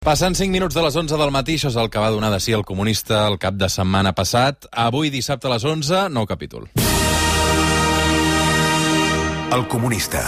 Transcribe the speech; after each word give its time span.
Passant 0.00 0.32
5 0.32 0.48
minuts 0.48 0.72
de 0.72 0.80
les 0.80 0.94
11 0.96 1.16
del 1.20 1.28
matí, 1.28 1.58
això 1.58 1.68
és 1.68 1.74
el 1.76 1.90
que 1.92 2.00
va 2.00 2.08
donar 2.08 2.30
de 2.32 2.38
si 2.40 2.54
el 2.56 2.62
comunista 2.64 3.18
el 3.28 3.36
cap 3.36 3.58
de 3.60 3.68
setmana 3.68 4.14
passat. 4.16 4.64
Avui, 4.72 5.10
dissabte 5.12 5.44
a 5.44 5.52
les 5.52 5.66
11, 5.68 6.06
nou 6.08 6.24
capítol. 6.24 6.70
El 9.52 9.66
comunista. 9.68 10.24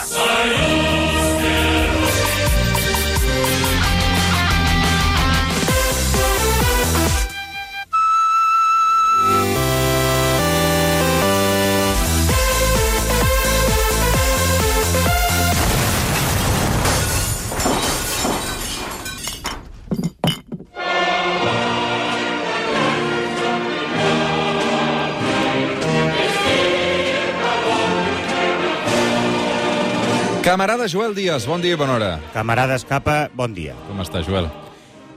Camarada 30.42 30.88
Joel 30.88 31.14
Díaz, 31.14 31.44
bon 31.46 31.62
dia 31.62 31.76
i 31.76 31.78
bona 31.78 31.94
hora. 31.94 32.08
Camarada 32.34 32.74
Escapa, 32.74 33.28
bon 33.30 33.52
dia. 33.54 33.76
Com 33.86 34.00
està, 34.02 34.24
Joel? 34.26 34.48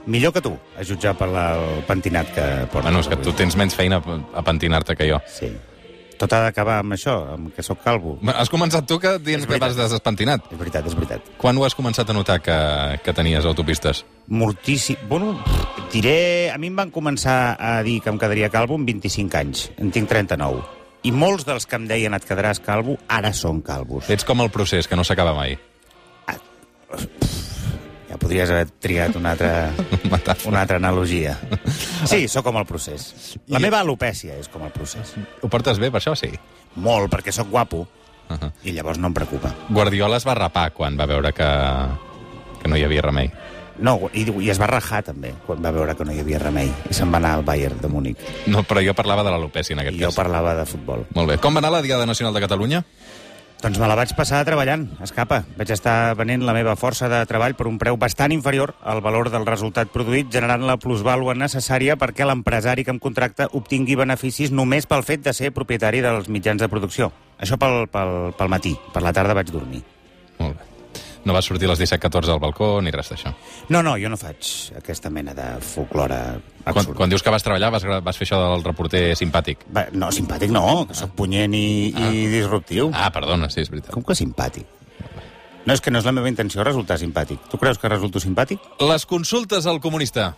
Millor 0.06 0.30
que 0.30 0.42
tu, 0.44 0.52
a 0.78 0.84
jutjar 0.86 1.16
per 1.18 1.26
la, 1.32 1.48
el 1.58 1.80
pentinat 1.88 2.30
que 2.30 2.44
portes. 2.70 2.86
Bueno, 2.86 3.00
és 3.02 3.10
que 3.10 3.18
tu 3.18 3.34
tens 3.34 3.56
menys 3.58 3.74
feina 3.74 3.98
a 3.98 4.44
pentinar-te 4.46 4.94
que 4.94 5.08
jo. 5.10 5.18
Sí. 5.26 5.50
Tot 6.16 6.30
ha 6.30 6.44
d'acabar 6.46 6.78
amb 6.84 6.94
això, 6.94 7.16
amb 7.34 7.50
que 7.56 7.66
sóc 7.66 7.82
calvo. 7.82 8.14
Has 8.30 8.52
començat 8.54 8.86
tu 8.86 9.00
que 9.02 9.16
dient 9.18 9.48
que 9.50 9.58
vas 9.58 9.74
despentinat. 9.74 10.46
És 10.54 10.62
veritat, 10.62 10.86
és 10.86 10.94
veritat. 10.94 11.34
Quan 11.42 11.58
ho 11.58 11.66
has 11.66 11.74
començat 11.74 12.06
a 12.06 12.14
notar 12.14 12.38
que, 12.38 12.56
que 13.02 13.16
tenies 13.18 13.50
autopistes? 13.50 14.04
Mortíssim. 14.30 15.02
Bueno, 15.10 15.34
diré... 15.90 16.54
A 16.54 16.62
mi 16.62 16.70
em 16.70 16.78
van 16.78 16.94
començar 16.94 17.56
a 17.58 17.80
dir 17.82 17.98
que 18.00 18.14
em 18.14 18.22
quedaria 18.22 18.54
calvo 18.54 18.78
amb 18.78 18.86
25 18.94 19.42
anys. 19.42 19.68
En 19.82 19.90
tinc 19.90 20.06
39. 20.08 20.75
I 21.06 21.12
molts 21.14 21.46
dels 21.46 21.66
que 21.70 21.76
em 21.78 21.86
deien 21.86 22.14
et 22.16 22.24
quedaràs 22.26 22.58
calvo, 22.64 22.96
ara 23.08 23.30
són 23.36 23.60
calvos. 23.62 24.08
Ets 24.10 24.24
com 24.26 24.40
el 24.42 24.50
procés, 24.50 24.88
que 24.90 24.96
no 24.98 25.04
s'acaba 25.06 25.34
mai. 25.36 25.54
Ja 28.08 28.16
podries 28.22 28.50
haver 28.50 28.68
triat 28.82 29.16
una 29.18 29.32
altra, 29.34 29.72
una 30.50 30.60
altra 30.62 30.78
analogia. 30.78 31.34
Sí, 32.06 32.26
sóc 32.30 32.44
com 32.46 32.56
el 32.60 32.66
procés. 32.66 33.36
La 33.50 33.58
I- 33.58 33.62
meva 33.66 33.80
alopècia 33.82 34.36
és 34.38 34.48
com 34.48 34.62
el 34.66 34.72
procés. 34.74 35.14
Ho 35.42 35.50
portes 35.52 35.78
bé, 35.82 35.90
per 35.90 36.00
això? 36.00 36.14
Sí. 36.18 36.30
Molt, 36.76 37.10
perquè 37.12 37.32
sóc 37.34 37.50
guapo, 37.50 37.86
Uh 38.28 38.34
-huh. 38.34 38.50
i 38.64 38.72
llavors 38.72 38.98
no 38.98 39.06
em 39.06 39.14
preocupa. 39.14 39.54
Guardiola 39.68 40.16
es 40.16 40.26
va 40.26 40.34
rapar 40.34 40.72
quan 40.72 40.98
va 40.98 41.06
veure 41.06 41.32
que, 41.32 41.46
que 42.60 42.68
no 42.68 42.76
hi 42.76 42.82
havia 42.82 43.00
remei. 43.00 43.30
No, 43.78 43.98
i, 44.16 44.24
i 44.40 44.48
es 44.50 44.60
va 44.60 44.68
rajar 44.70 45.02
també, 45.04 45.34
quan 45.46 45.60
va 45.64 45.72
veure 45.74 45.94
que 45.96 46.04
no 46.04 46.14
hi 46.14 46.20
havia 46.22 46.38
remei. 46.40 46.70
I 46.88 46.94
se'n 46.96 47.12
va 47.12 47.20
anar 47.20 47.34
al 47.36 47.44
Bayern 47.44 47.80
de 47.82 47.88
Múnich. 47.92 48.22
No, 48.48 48.62
però 48.64 48.80
jo 48.84 48.94
parlava 48.96 49.24
de 49.26 49.34
l'alopècia 49.34 49.76
en 49.76 49.82
aquest 49.84 49.98
I 49.98 50.04
jo 50.06 50.10
cas. 50.12 50.16
parlava 50.22 50.54
de 50.56 50.64
futbol. 50.66 51.04
Molt 51.14 51.34
bé. 51.34 51.38
Com 51.38 51.54
va 51.54 51.60
anar 51.64 51.74
la 51.76 51.82
Diada 51.84 52.06
Nacional 52.08 52.34
de 52.34 52.40
Catalunya? 52.40 52.84
Doncs 53.56 53.78
me 53.80 53.88
la 53.88 53.94
vaig 53.96 54.10
passar 54.12 54.42
treballant, 54.44 54.82
escapa. 55.00 55.38
Vaig 55.56 55.70
estar 55.72 56.14
venent 56.14 56.42
la 56.44 56.52
meva 56.52 56.74
força 56.76 57.08
de 57.08 57.22
treball 57.26 57.54
per 57.56 57.66
un 57.70 57.78
preu 57.80 57.96
bastant 57.96 58.34
inferior 58.34 58.74
al 58.84 59.00
valor 59.00 59.30
del 59.32 59.46
resultat 59.48 59.88
produït, 59.94 60.28
generant 60.30 60.66
la 60.68 60.76
plusvàlua 60.76 61.34
necessària 61.34 61.96
perquè 61.96 62.28
l'empresari 62.28 62.84
que 62.84 62.92
em 62.92 63.00
contracta 63.00 63.48
obtingui 63.56 63.96
beneficis 63.96 64.52
només 64.52 64.86
pel 64.86 65.02
fet 65.08 65.24
de 65.24 65.32
ser 65.32 65.54
propietari 65.56 66.04
dels 66.04 66.28
mitjans 66.28 66.60
de 66.60 66.68
producció. 66.68 67.10
Això 67.40 67.56
pel, 67.56 67.86
pel, 67.88 68.16
pel 68.36 68.52
matí. 68.52 68.76
Per 68.92 69.02
la 69.02 69.12
tarda 69.16 69.34
vaig 69.34 69.50
dormir. 69.50 69.82
Molt 70.38 70.60
bé. 70.60 70.75
No 71.26 71.34
vas 71.34 71.44
sortir 71.48 71.66
a 71.66 71.72
les 71.72 71.80
17.14 71.82 72.30
al 72.36 72.38
balcó 72.38 72.68
ni 72.80 72.92
res 72.94 73.10
d'això. 73.10 73.32
No, 73.74 73.80
no, 73.82 73.96
jo 73.98 74.08
no 74.12 74.18
faig 74.20 74.46
aquesta 74.78 75.10
mena 75.10 75.34
de 75.34 75.46
folclore 75.58 76.20
Quan, 76.62 76.70
absurd. 76.76 76.94
quan 76.98 77.10
dius 77.10 77.24
que 77.26 77.34
vas 77.34 77.42
treballar 77.42 77.72
vas, 77.74 77.82
vas 77.82 78.16
fer 78.18 78.28
això 78.28 78.38
del 78.44 78.62
reporter 78.64 79.02
simpàtic. 79.18 79.66
Va, 79.74 79.88
no, 79.92 80.12
simpàtic 80.14 80.54
no, 80.54 80.84
que 80.86 80.94
sóc 80.94 81.16
punyent 81.18 81.54
i, 81.58 81.90
i 81.90 82.26
disruptiu. 82.30 82.92
Ah, 82.94 83.10
perdona, 83.14 83.50
sí, 83.50 83.64
és 83.66 83.70
veritat. 83.74 83.90
Com 83.94 84.06
que 84.06 84.14
simpàtic? 84.18 84.70
No, 85.66 85.74
és 85.74 85.82
que 85.82 85.90
no 85.90 85.98
és 85.98 86.06
la 86.06 86.14
meva 86.14 86.30
intenció 86.30 86.62
resultar 86.62 86.94
simpàtic. 87.02 87.42
Tu 87.50 87.58
creus 87.58 87.82
que 87.82 87.90
resulto 87.90 88.22
simpàtic? 88.22 88.62
Les 88.86 89.06
consultes 89.10 89.66
al 89.66 89.80
comunista. 89.82 90.36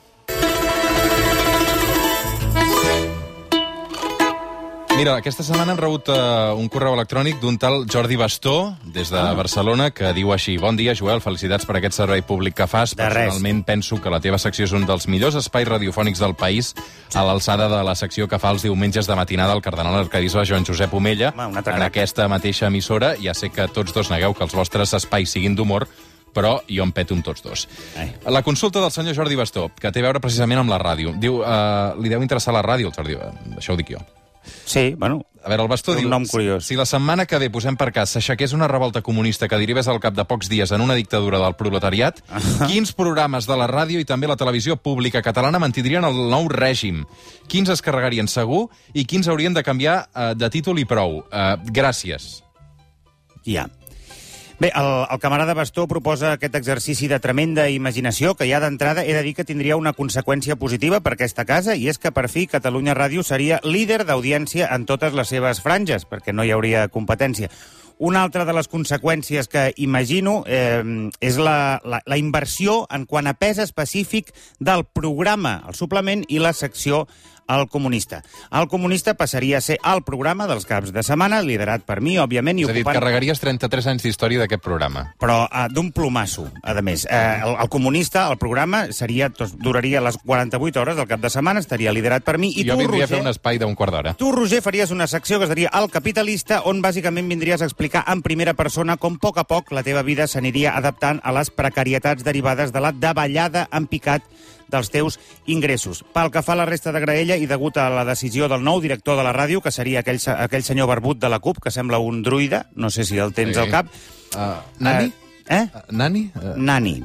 Mira, 4.98 5.12
aquesta 5.14 5.44
setmana 5.46 5.76
han 5.76 5.78
rebut 5.78 6.08
uh, 6.10 6.58
un 6.58 6.66
correu 6.66 6.96
electrònic 6.96 7.36
d'un 7.38 7.54
tal 7.54 7.84
Jordi 7.86 8.16
Bastó, 8.18 8.72
des 8.82 9.12
de 9.14 9.20
Barcelona, 9.38 9.92
que 9.94 10.10
diu 10.16 10.32
així 10.34 10.56
Bon 10.58 10.74
dia, 10.74 10.90
Joel, 10.98 11.20
felicitats 11.22 11.68
per 11.68 11.76
aquest 11.78 11.94
servei 12.00 12.24
públic 12.26 12.56
que 12.58 12.66
fas. 12.66 12.96
De 12.98 13.06
res. 13.06 13.28
Personalment 13.28 13.60
penso 13.68 14.00
que 14.02 14.10
la 14.10 14.18
teva 14.18 14.40
secció 14.42 14.66
és 14.66 14.74
un 14.74 14.88
dels 14.90 15.06
millors 15.06 15.38
espais 15.38 15.68
radiofònics 15.70 16.18
del 16.18 16.34
país, 16.34 16.72
a 17.14 17.22
l'alçada 17.22 17.68
de 17.70 17.78
la 17.86 17.94
secció 17.94 18.26
que 18.26 18.42
fa 18.42 18.50
els 18.56 18.66
diumenges 18.66 19.06
de 19.06 19.14
matinada 19.14 19.54
el 19.54 19.62
cardenal 19.62 20.00
arcadisbe 20.00 20.42
Joan 20.50 20.66
Josep 20.66 20.98
Omella. 20.98 21.30
Home, 21.30 21.62
en 21.62 21.86
aquesta 21.86 22.26
mateixa 22.26 22.66
emissora, 22.66 23.14
ja 23.22 23.38
sé 23.38 23.54
que 23.54 23.70
tots 23.70 23.94
dos 23.94 24.10
negueu 24.10 24.34
que 24.34 24.48
els 24.50 24.58
vostres 24.58 24.98
espais 24.98 25.30
siguin 25.30 25.54
d'humor, 25.54 25.86
però 26.34 26.56
jo 26.66 26.82
em 26.82 26.90
peto 26.90 27.14
amb 27.14 27.22
tots 27.22 27.46
dos. 27.46 27.68
Ai. 27.94 28.16
La 28.26 28.42
consulta 28.42 28.82
del 28.82 28.90
senyor 28.90 29.14
Jordi 29.14 29.38
Bastó, 29.38 29.70
que 29.78 29.94
té 29.94 30.02
a 30.02 30.10
veure 30.10 30.26
precisament 30.26 30.66
amb 30.66 30.74
la 30.74 30.82
ràdio. 30.82 31.14
Diu, 31.14 31.38
uh, 31.38 31.94
li 32.02 32.10
deu 32.10 32.18
interessar 32.18 32.58
la 32.58 32.66
ràdio, 32.66 32.90
el 32.90 32.98
Jordi. 32.98 33.14
Eh, 33.14 33.58
Això 33.62 33.78
ho 33.78 33.78
dic 33.78 33.94
jo. 33.94 34.02
Sí, 34.68 34.94
bueno, 34.98 35.22
A 35.44 35.48
veure, 35.48 35.62
el 35.62 35.68
Bastó 35.70 35.92
Un 35.94 36.02
diu... 36.02 36.08
nom 36.10 36.24
curiós. 36.28 36.66
Si 36.66 36.76
la 36.76 36.84
setmana 36.84 37.24
que 37.24 37.38
ve, 37.40 37.46
posem 37.48 37.76
per 37.78 37.88
cas, 37.94 38.10
s'aixequés 38.12 38.52
una 38.52 38.66
revolta 38.68 39.00
comunista 39.06 39.48
que 39.48 39.56
derivés 39.56 39.88
al 39.88 40.00
cap 40.02 40.16
de 40.16 40.26
pocs 40.28 40.50
dies 40.50 40.72
en 40.74 40.82
una 40.84 40.96
dictadura 40.98 41.38
del 41.40 41.54
proletariat, 41.56 42.20
quins 42.66 42.92
programes 42.92 43.46
de 43.48 43.56
la 43.56 43.68
ràdio 43.70 44.02
i 44.02 44.04
també 44.08 44.28
la 44.28 44.36
televisió 44.36 44.76
pública 44.76 45.22
catalana 45.24 45.62
mantindrien 45.62 46.04
el 46.04 46.20
nou 46.28 46.50
règim? 46.52 47.04
Quins 47.48 47.70
es 47.72 47.80
carregarien 47.80 48.28
segur 48.28 48.66
i 48.92 49.06
quins 49.08 49.30
haurien 49.30 49.56
de 49.56 49.64
canviar 49.64 50.02
uh, 50.10 50.34
de 50.36 50.50
títol 50.52 50.82
i 50.82 50.84
prou? 50.84 51.22
Uh, 51.30 51.56
gràcies. 51.72 52.42
ja. 53.46 53.68
Bé, 54.58 54.72
el, 54.74 55.06
el 55.08 55.20
camarada 55.20 55.54
Bastó 55.54 55.86
proposa 55.86 56.32
aquest 56.32 56.56
exercici 56.58 57.06
de 57.06 57.20
tremenda 57.22 57.68
imaginació 57.70 58.32
que 58.34 58.48
ja 58.50 58.58
d'entrada 58.58 59.04
he 59.06 59.12
de 59.14 59.22
dir 59.22 59.36
que 59.36 59.46
tindria 59.46 59.76
una 59.78 59.92
conseqüència 59.94 60.56
positiva 60.58 60.98
per 60.98 61.12
aquesta 61.14 61.44
casa 61.46 61.76
i 61.78 61.86
és 61.86 62.02
que 62.02 62.10
per 62.10 62.26
fi 62.26 62.48
Catalunya 62.50 62.96
Ràdio 62.98 63.22
seria 63.22 63.60
líder 63.62 64.00
d'audiència 64.08 64.66
en 64.74 64.88
totes 64.90 65.14
les 65.14 65.30
seves 65.30 65.62
franges, 65.62 66.08
perquè 66.10 66.34
no 66.34 66.42
hi 66.42 66.50
hauria 66.50 66.88
competència. 66.90 67.52
Una 68.02 68.24
altra 68.26 68.44
de 68.46 68.54
les 68.54 68.66
conseqüències 68.66 69.46
que 69.46 69.72
imagino 69.78 70.42
eh, 70.46 70.82
és 71.22 71.38
la, 71.38 71.78
la, 71.86 72.02
la 72.06 72.18
inversió 72.18 72.80
en 72.90 73.06
quant 73.06 73.30
a 73.30 73.38
pes 73.38 73.62
específic 73.62 74.34
del 74.58 74.82
programa, 74.90 75.60
el 75.70 75.78
suplement 75.78 76.26
i 76.26 76.42
la 76.42 76.54
secció 76.54 77.06
el 77.48 77.68
comunista. 77.68 78.22
El 78.52 78.68
comunista 78.68 79.14
passaria 79.14 79.58
a 79.58 79.60
ser 79.64 79.78
el 79.82 80.02
programa 80.06 80.46
dels 80.46 80.66
caps 80.68 80.92
de 80.92 81.02
setmana, 81.02 81.40
liderat 81.42 81.84
per 81.88 82.00
mi, 82.04 82.18
òbviament, 82.20 82.60
i 82.60 82.66
És 82.66 82.70
a 82.70 82.76
dir, 82.76 82.84
ocupant... 82.84 83.00
carregaries 83.00 83.40
33 83.40 83.90
anys 83.94 84.04
d'història 84.06 84.44
d'aquest 84.44 84.62
programa. 84.64 85.08
Però 85.20 85.40
uh, 85.46 85.66
d'un 85.72 85.90
plomasso, 85.96 86.48
a 86.62 86.76
més. 86.84 87.06
Uh, 87.08 87.48
el, 87.48 87.56
el 87.64 87.72
comunista, 87.72 88.26
el 88.30 88.38
programa, 88.38 88.86
seria, 88.92 89.30
doncs, 89.32 89.56
duraria 89.58 90.02
les 90.04 90.20
48 90.20 90.80
hores 90.80 91.00
del 91.00 91.08
cap 91.10 91.24
de 91.24 91.32
setmana, 91.32 91.64
estaria 91.64 91.94
liderat 91.94 92.26
per 92.26 92.36
mi, 92.38 92.52
i 92.52 92.66
jo 92.68 92.76
tu, 92.76 92.84
vindria 92.84 93.06
Roger... 93.06 93.10
a 93.10 93.16
fer 93.16 93.24
un 93.24 93.32
espai 93.32 93.62
d'un 93.62 93.74
quart 93.78 93.96
d'hora. 93.96 94.14
Tu, 94.20 94.30
Roger, 94.34 94.60
faries 94.64 94.92
una 94.94 95.08
secció 95.10 95.40
que 95.40 95.48
es 95.48 95.54
diria 95.54 95.72
El 95.78 95.88
Capitalista, 95.90 96.62
on 96.68 96.82
bàsicament 96.84 97.28
vindries 97.32 97.64
a 97.64 97.68
explicar 97.70 98.04
en 98.08 98.22
primera 98.22 98.54
persona 98.58 98.98
com 99.00 99.16
a 99.16 99.22
poc 99.22 99.40
a 99.40 99.46
poc 99.48 99.72
la 99.72 99.82
teva 99.86 100.04
vida 100.06 100.28
s'aniria 100.28 100.76
adaptant 100.76 101.22
a 101.24 101.32
les 101.34 101.50
precarietats 101.50 102.24
derivades 102.26 102.72
de 102.72 102.82
la 102.84 102.92
davallada 102.92 103.66
en 103.72 103.88
picat 103.90 104.22
dels 104.68 104.90
teus 104.90 105.18
ingressos. 105.46 106.04
Pel 106.14 106.30
que 106.30 106.42
fa 106.42 106.52
a 106.52 106.60
la 106.62 106.66
resta 106.66 106.92
de 106.92 107.00
graella 107.00 107.36
i 107.36 107.46
degut 107.46 107.76
a 107.76 107.88
la 107.90 108.04
decisió 108.04 108.48
del 108.48 108.62
nou 108.64 108.80
director 108.80 109.16
de 109.16 109.24
la 109.24 109.32
ràdio, 109.32 109.62
que 109.64 109.72
seria 109.72 110.00
aquell, 110.00 110.20
aquell 110.36 110.62
senyor 110.62 110.88
barbut 110.88 111.18
de 111.18 111.28
la 111.28 111.38
CUP, 111.40 111.62
que 111.62 111.70
sembla 111.70 111.98
un 111.98 112.22
druida, 112.22 112.66
no 112.74 112.90
sé 112.90 113.04
si 113.04 113.18
el 113.18 113.32
tens 113.32 113.56
Sí. 113.56 113.60
al 113.62 113.70
cap... 113.70 113.86
Uh, 114.36 114.60
Nani? 114.78 115.12
Eh? 115.48 115.66
Uh, 115.72 115.80
Nani? 115.96 116.30
Uh, 116.36 116.54
Nani. 116.56 117.02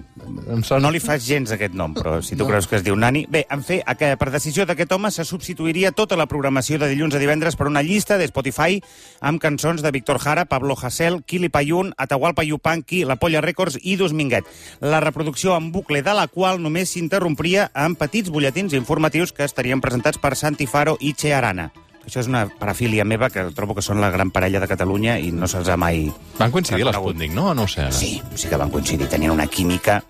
No 0.80 0.92
li 0.92 1.00
fas 1.00 1.24
gens 1.26 1.52
aquest 1.56 1.76
nom, 1.76 1.94
però 1.96 2.18
si 2.22 2.36
tu 2.36 2.44
no. 2.44 2.50
creus 2.50 2.68
que 2.68 2.78
es 2.78 2.84
diu 2.84 2.96
Nani... 3.00 3.26
Bé, 3.32 3.46
en 3.52 3.64
fer, 3.64 3.80
per 4.20 4.30
decisió 4.32 4.66
d'aquest 4.68 4.92
home 4.92 5.12
se 5.12 5.26
substituiria 5.28 5.94
tota 5.96 6.18
la 6.20 6.28
programació 6.28 6.78
de 6.80 6.90
dilluns 6.92 7.16
a 7.16 7.22
divendres 7.22 7.58
per 7.60 7.68
una 7.72 7.84
llista 7.84 8.18
de 8.20 8.28
Spotify 8.28 8.82
amb 9.22 9.42
cançons 9.44 9.84
de 9.84 9.92
Víctor 9.96 10.20
Jara, 10.24 10.46
Pablo 10.46 10.76
Hasél, 10.80 11.22
Kili 11.24 11.50
Payún, 11.50 11.94
Atahualpa 11.98 12.44
Yupanqui, 12.44 13.04
La 13.08 13.16
Polla 13.16 13.42
Records 13.42 13.80
i 13.82 13.96
Dus 14.00 14.14
Minguet. 14.14 14.48
La 14.82 15.00
reproducció 15.00 15.56
en 15.58 15.72
bucle 15.72 16.04
de 16.04 16.14
la 16.14 16.28
qual 16.28 16.62
només 16.62 16.92
s'interrompria 16.94 17.70
amb 17.74 18.00
petits 18.00 18.30
butlletins 18.30 18.76
informatius 18.76 19.32
que 19.32 19.48
estarien 19.48 19.82
presentats 19.82 20.20
per 20.20 20.36
Santi 20.36 20.68
Faro 20.68 20.98
i 21.00 21.16
Che 21.16 21.34
Arana. 21.34 21.72
Això 22.04 22.20
és 22.20 22.28
una 22.28 22.44
parafília 22.60 23.06
meva, 23.08 23.30
que 23.32 23.46
trobo 23.56 23.76
que 23.78 23.84
són 23.86 24.02
la 24.04 24.10
gran 24.12 24.32
parella 24.34 24.60
de 24.60 24.68
Catalunya 24.68 25.16
i 25.24 25.32
no 25.32 25.48
se'ls 25.48 25.70
ha 25.72 25.78
mai... 25.80 26.10
Van 26.36 26.52
coincidir 26.52 26.84
l'Esputnik, 26.84 27.32
no? 27.32 27.54
No 27.56 27.64
ho 27.64 27.72
sé. 27.72 27.86
Sí, 27.96 28.18
sí 28.36 28.50
que 28.52 28.60
van 28.60 28.72
coincidir, 28.74 29.08
tenien 29.08 29.32
una 29.32 29.48
química. 29.48 30.02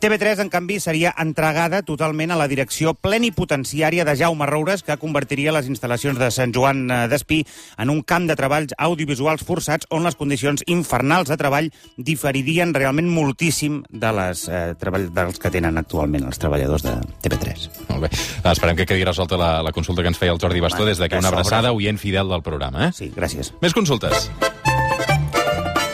TV3, 0.00 0.44
en 0.44 0.52
canvi, 0.52 0.78
seria 0.80 1.14
entregada 1.18 1.82
totalment 1.82 2.30
a 2.30 2.38
la 2.38 2.46
direcció 2.50 2.94
plenipotenciària 2.94 4.06
de 4.06 4.14
Jaume 4.20 4.46
Roures, 4.46 4.84
que 4.86 4.98
convertiria 5.02 5.54
les 5.56 5.66
instal·lacions 5.72 6.20
de 6.20 6.30
Sant 6.30 6.54
Joan 6.54 6.86
eh, 6.86 7.00
d'Espí 7.10 7.42
en 7.82 7.90
un 7.90 8.04
camp 8.06 8.30
de 8.30 8.38
treballs 8.38 8.76
audiovisuals 8.78 9.42
forçats 9.46 9.90
on 9.90 10.06
les 10.06 10.18
condicions 10.20 10.62
infernals 10.70 11.32
de 11.32 11.40
treball 11.40 11.72
diferirien 11.96 12.74
realment 12.76 13.10
moltíssim 13.10 13.82
de 13.90 14.14
les, 14.20 14.46
eh, 14.46 14.76
treball, 14.78 15.10
dels 15.14 15.42
que 15.42 15.50
tenen 15.50 15.82
actualment 15.82 16.30
els 16.30 16.38
treballadors 16.38 16.86
de 16.86 16.94
TV3. 17.26 17.49
Molt 18.00 18.08
bé. 18.08 18.50
Esperem 18.50 18.78
que 18.80 18.88
quedi 18.88 19.04
resolta 19.04 19.38
la, 19.40 19.52
la 19.66 19.74
consulta 19.76 20.02
que 20.02 20.12
ens 20.12 20.20
feia 20.20 20.32
el 20.34 20.40
Jordi 20.40 20.64
Bastó 20.64 20.88
des 20.88 21.02
d'aquí 21.02 21.20
una 21.20 21.32
abraçada, 21.32 21.74
oient 21.76 22.00
fidel 22.00 22.32
del 22.32 22.44
programa. 22.46 22.88
Eh? 22.88 22.92
Sí, 22.96 23.12
gràcies. 23.16 23.54
Més 23.60 23.76
consultes. 23.76 24.30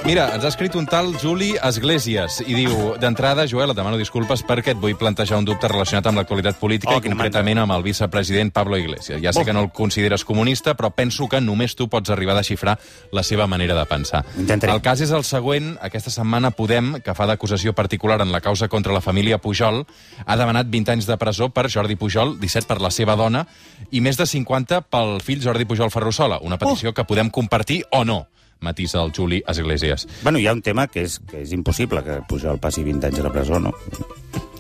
Mira, 0.07 0.29
ens 0.37 0.45
ha 0.47 0.51
escrit 0.53 0.77
un 0.79 0.85
tal 0.87 1.09
Juli 1.19 1.57
Esglésies 1.67 2.37
i 2.47 2.55
diu, 2.55 2.93
d'entrada, 3.03 3.43
Joel, 3.51 3.73
et 3.73 3.77
demano 3.79 3.99
disculpes 3.99 4.45
perquè 4.47 4.77
et 4.77 4.79
vull 4.79 4.95
plantejar 4.95 5.41
un 5.41 5.49
dubte 5.49 5.67
relacionat 5.67 6.07
amb 6.07 6.21
l'actualitat 6.21 6.61
política 6.61 6.95
Oh, 6.95 7.01
i 7.03 7.09
concretament 7.09 7.59
amb 7.59 7.75
el 7.75 7.83
vicepresident 7.83 8.53
Pablo 8.55 8.79
Iglesias. 8.79 9.19
Ja 9.21 9.33
sé 9.33 9.41
Oh. 9.43 9.45
que 9.45 9.53
no 9.53 9.65
el 9.65 9.73
consideres 9.75 10.25
comunista, 10.25 10.77
però 10.77 10.93
penso 10.95 11.27
que 11.29 11.41
només 11.41 11.75
tu 11.75 11.89
pots 11.89 12.11
arribar 12.11 12.35
a 12.37 12.39
desxifrar 12.39 12.79
la 13.11 13.25
seva 13.25 13.49
manera 13.49 13.75
de 13.75 13.85
pensar. 13.85 14.25
Intentaré. 14.39 14.73
El 14.73 14.81
cas 14.81 15.01
és 15.01 15.11
el 15.11 15.25
següent. 15.25 15.77
Aquesta 15.83 16.11
setmana 16.11 16.53
Podem, 16.53 17.01
que 17.03 17.15
fa 17.15 17.27
d'acusació 17.27 17.73
particular 17.75 18.21
en 18.23 18.31
la 18.31 18.41
causa 18.41 18.69
contra 18.69 18.93
la 18.93 19.01
família 19.01 19.39
Pujol, 19.39 19.85
ha 20.25 20.37
demanat 20.37 20.71
20 20.71 20.93
anys 20.93 21.07
de 21.07 21.17
presó 21.17 21.51
per 21.51 21.69
Jordi 21.69 21.97
Pujol, 21.97 22.39
17 22.39 22.69
per 22.69 22.81
la 22.81 22.93
seva 22.93 23.17
dona 23.17 23.49
i 23.91 24.01
més 24.01 24.17
de 24.17 24.27
50 24.27 24.83
pel 24.83 25.21
fill 25.21 25.43
Jordi 25.43 25.65
Pujol 25.65 25.91
Ferrusola, 25.91 26.39
una 26.43 26.59
petició 26.59 26.95
que 26.95 27.05
podem 27.05 27.29
compartir 27.29 27.83
o 27.91 28.05
no 28.05 28.29
matisa 28.61 29.03
el 29.03 29.13
Juli 29.13 29.43
Esglésies. 29.47 30.07
Bueno, 30.23 30.39
hi 30.39 30.47
ha 30.47 30.55
un 30.57 30.63
tema 30.63 30.87
que 30.89 31.05
és, 31.07 31.19
que 31.21 31.43
és 31.45 31.53
impossible 31.57 32.03
que 32.07 32.21
Pujol 32.29 32.61
passi 32.63 32.85
20 32.87 33.11
anys 33.11 33.21
a 33.21 33.27
la 33.29 33.33
presó, 33.35 33.61
no? 33.61 33.75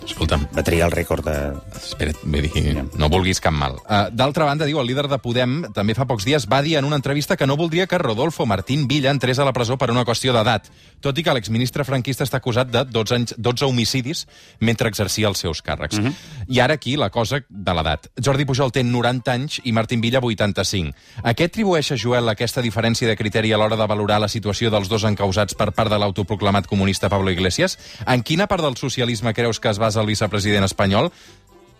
Escolta'm, 0.06 0.46
Va 0.54 0.62
triar 0.62 0.86
el 0.86 0.94
rècord 0.94 1.26
de... 1.26 1.34
Espera't, 1.76 2.20
vull 2.22 2.46
dir, 2.46 2.84
no 2.96 3.08
vulguis 3.12 3.40
cap 3.42 3.54
mal. 3.54 3.76
Uh, 3.84 4.06
D'altra 4.14 4.46
banda, 4.46 4.66
diu, 4.68 4.78
el 4.80 4.86
líder 4.86 5.08
de 5.10 5.18
Podem 5.22 5.58
també 5.74 5.96
fa 5.98 6.06
pocs 6.06 6.24
dies 6.26 6.46
va 6.48 6.60
dir 6.62 6.76
en 6.78 6.86
una 6.86 6.98
entrevista 7.00 7.36
que 7.36 7.46
no 7.48 7.56
voldria 7.58 7.88
que 7.90 7.98
Rodolfo 7.98 8.46
Martín 8.46 8.86
Villa 8.86 9.10
entrés 9.10 9.40
a 9.40 9.44
la 9.44 9.52
presó 9.56 9.76
per 9.76 9.90
una 9.90 10.04
qüestió 10.06 10.32
d'edat, 10.36 10.70
tot 11.02 11.18
i 11.18 11.24
que 11.26 11.34
l'exministre 11.34 11.84
franquista 11.84 12.24
està 12.24 12.38
acusat 12.38 12.70
de 12.70 12.84
12, 12.86 13.16
anys, 13.18 13.34
12 13.36 13.66
homicidis 13.66 14.24
mentre 14.60 14.88
exercia 14.92 15.28
els 15.28 15.42
seus 15.42 15.62
càrrecs. 15.66 15.98
Mhm. 15.98 16.14
I 16.48 16.60
ara 16.62 16.78
aquí 16.78 16.96
la 16.96 17.10
cosa 17.10 17.42
de 17.48 17.74
l'edat. 17.74 18.06
Jordi 18.22 18.46
Pujol 18.46 18.72
té 18.72 18.84
90 18.84 19.32
anys 19.32 19.60
i 19.64 19.72
Martín 19.72 20.00
Villa 20.00 20.20
85. 20.22 20.94
A 21.22 21.34
què 21.34 21.50
atribueix 21.50 21.90
a 21.92 21.98
Joel 21.98 22.28
aquesta 22.28 22.62
diferència 22.62 23.08
de 23.08 23.16
criteri 23.16 23.52
a 23.52 23.58
l'hora 23.58 23.76
de 23.76 23.86
valorar 23.86 24.20
la 24.20 24.28
situació 24.28 24.70
dels 24.70 24.88
dos 24.88 25.04
encausats 25.04 25.54
per 25.54 25.72
part 25.72 25.90
de 25.90 25.98
l'autoproclamat 25.98 26.66
comunista 26.66 27.10
Pablo 27.10 27.30
Iglesias? 27.30 27.78
En 28.06 28.22
quina 28.22 28.46
part 28.46 28.62
del 28.62 28.76
socialisme 28.76 29.34
creus 29.34 29.60
que 29.60 29.68
es 29.68 29.78
basa 29.78 29.95
el 29.96 30.06
vicepresident 30.06 30.66
espanyol? 30.68 31.10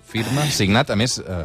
Firma, 0.06 0.46
signat, 0.54 0.90
a 0.90 0.96
més, 0.96 1.18
eh, 1.18 1.44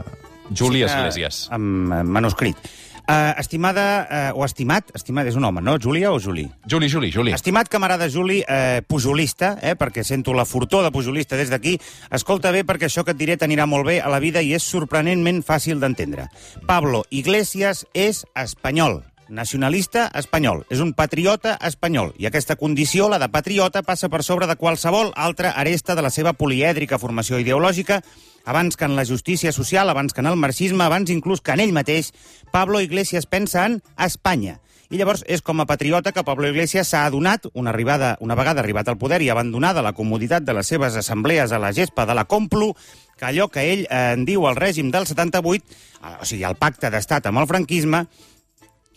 Juli 0.51 0.79
Sí, 0.79 0.85
Esglésies. 0.85 1.47
Amb 1.51 1.94
eh, 1.94 2.03
manuscrit. 2.03 2.57
Uh, 3.01 3.33
estimada, 3.41 4.07
uh, 4.31 4.39
o 4.39 4.45
estimat, 4.45 4.91
estimat 4.95 5.25
és 5.27 5.35
un 5.35 5.44
home, 5.44 5.59
no? 5.65 5.73
Júlia 5.81 6.12
o 6.13 6.19
Juli? 6.21 6.45
Juli, 6.69 6.88
Juli, 6.88 7.09
Juli. 7.12 7.33
Estimat 7.33 7.68
camarada 7.68 8.07
Juli, 8.07 8.44
eh, 8.47 8.83
pujolista, 8.88 9.57
eh, 9.59 9.73
perquè 9.75 10.03
sento 10.06 10.35
la 10.38 10.45
fortor 10.45 10.85
de 10.85 10.91
pujolista 10.94 11.35
des 11.35 11.50
d'aquí, 11.50 11.73
escolta 12.12 12.51
bé 12.51 12.63
perquè 12.63 12.88
això 12.88 13.03
que 13.03 13.12
et 13.12 13.19
diré 13.19 13.35
t'anirà 13.41 13.65
molt 13.65 13.89
bé 13.89 14.00
a 14.00 14.07
la 14.07 14.21
vida 14.21 14.41
i 14.45 14.53
és 14.53 14.63
sorprenentment 14.63 15.41
fàcil 15.44 15.81
d'entendre. 15.81 16.29
Pablo 16.68 17.03
Iglesias 17.09 17.88
és 17.94 18.23
espanyol, 18.35 19.01
nacionalista 19.31 20.10
espanyol, 20.19 20.66
és 20.69 20.83
un 20.83 20.92
patriota 20.94 21.56
espanyol, 21.66 22.12
i 22.19 22.28
aquesta 22.28 22.57
condició, 22.60 23.07
la 23.10 23.19
de 23.22 23.31
patriota, 23.31 23.81
passa 23.88 24.12
per 24.12 24.22
sobre 24.28 24.48
de 24.48 24.57
qualsevol 24.60 25.13
altra 25.16 25.56
aresta 25.57 25.95
de 25.95 26.04
la 26.06 26.12
seva 26.13 26.36
polièdrica 26.38 27.00
formació 27.00 27.39
ideològica, 27.39 28.01
abans 28.45 28.78
que 28.78 28.86
en 28.86 28.95
la 28.95 29.06
justícia 29.06 29.51
social, 29.51 29.89
abans 29.89 30.13
que 30.13 30.22
en 30.22 30.28
el 30.28 30.36
marxisme, 30.36 30.83
abans 30.83 31.10
inclús 31.10 31.42
que 31.42 31.56
en 31.56 31.63
ell 31.63 31.74
mateix, 31.74 32.12
Pablo 32.51 32.81
Iglesias 32.81 33.25
pensa 33.25 33.66
en 33.66 33.81
Espanya. 33.98 34.60
I 34.92 35.00
llavors 35.00 35.22
és 35.31 35.39
com 35.39 35.62
a 35.63 35.66
patriota 35.66 36.12
que 36.12 36.25
Pablo 36.28 36.50
Iglesias 36.50 36.89
s'ha 36.92 37.06
adonat, 37.07 37.45
una, 37.56 37.72
arribada, 37.72 38.18
una 38.19 38.36
vegada 38.36 38.60
arribat 38.60 38.89
al 38.92 38.98
poder 39.00 39.22
i 39.24 39.30
abandonada 39.31 39.83
la 39.86 39.94
comoditat 39.95 40.44
de 40.44 40.56
les 40.57 40.68
seves 40.68 40.98
assemblees 41.00 41.54
a 41.56 41.62
la 41.63 41.72
gespa 41.72 42.04
de 42.06 42.18
la 42.18 42.25
Complu, 42.28 42.74
que 43.16 43.30
allò 43.30 43.48
que 43.48 43.63
ell 43.72 43.86
eh, 43.86 44.01
en 44.18 44.25
diu 44.28 44.44
el 44.50 44.60
règim 44.60 44.92
del 44.92 45.07
78, 45.07 45.63
eh, 45.63 46.12
o 46.19 46.28
sigui, 46.28 46.44
el 46.44 46.60
pacte 46.60 46.92
d'estat 46.92 47.30
amb 47.30 47.39
el 47.39 47.48
franquisme, 47.48 48.04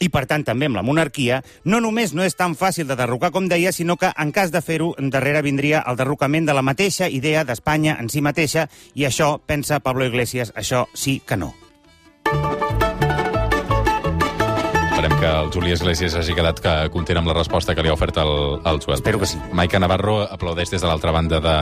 i, 0.00 0.08
per 0.10 0.24
tant, 0.26 0.42
també 0.44 0.66
amb 0.66 0.76
la 0.76 0.82
monarquia, 0.82 1.42
no 1.64 1.78
només 1.80 2.12
no 2.14 2.24
és 2.24 2.34
tan 2.34 2.54
fàcil 2.58 2.86
de 2.88 2.96
derrocar 2.98 3.30
com 3.30 3.46
deia, 3.48 3.72
sinó 3.72 3.96
que, 3.96 4.10
en 4.16 4.32
cas 4.32 4.50
de 4.52 4.60
fer-ho, 4.60 4.94
darrere 4.98 5.42
vindria 5.42 5.84
el 5.86 5.96
derrocament 5.96 6.46
de 6.46 6.54
la 6.54 6.62
mateixa 6.66 7.08
idea 7.08 7.44
d'Espanya 7.44 7.96
en 8.00 8.08
si 8.10 8.20
mateixa, 8.20 8.68
i 8.94 9.06
això, 9.06 9.38
pensa 9.46 9.80
Pablo 9.80 10.04
Iglesias, 10.06 10.52
això 10.56 10.86
sí 10.94 11.20
que 11.26 11.36
no. 11.36 11.54
Esperem 14.94 15.18
que 15.20 15.26
el 15.26 15.50
Juli 15.52 15.72
Iglesias 15.74 16.14
hagi 16.16 16.34
quedat 16.36 16.60
que 16.62 16.72
content 16.94 17.18
amb 17.20 17.28
la 17.28 17.34
resposta 17.36 17.74
que 17.74 17.82
li 17.82 17.90
ha 17.90 17.96
ofert 17.96 18.16
el, 18.22 18.30
el 18.64 18.78
Joel. 18.80 18.94
Espero 19.00 19.18
que 19.20 19.26
sí. 19.26 19.38
Maica 19.52 19.80
Navarro 19.82 20.20
aplaudeix 20.22 20.70
des 20.72 20.80
de 20.80 20.88
l'altra 20.88 21.10
banda 21.12 21.40
de, 21.44 21.56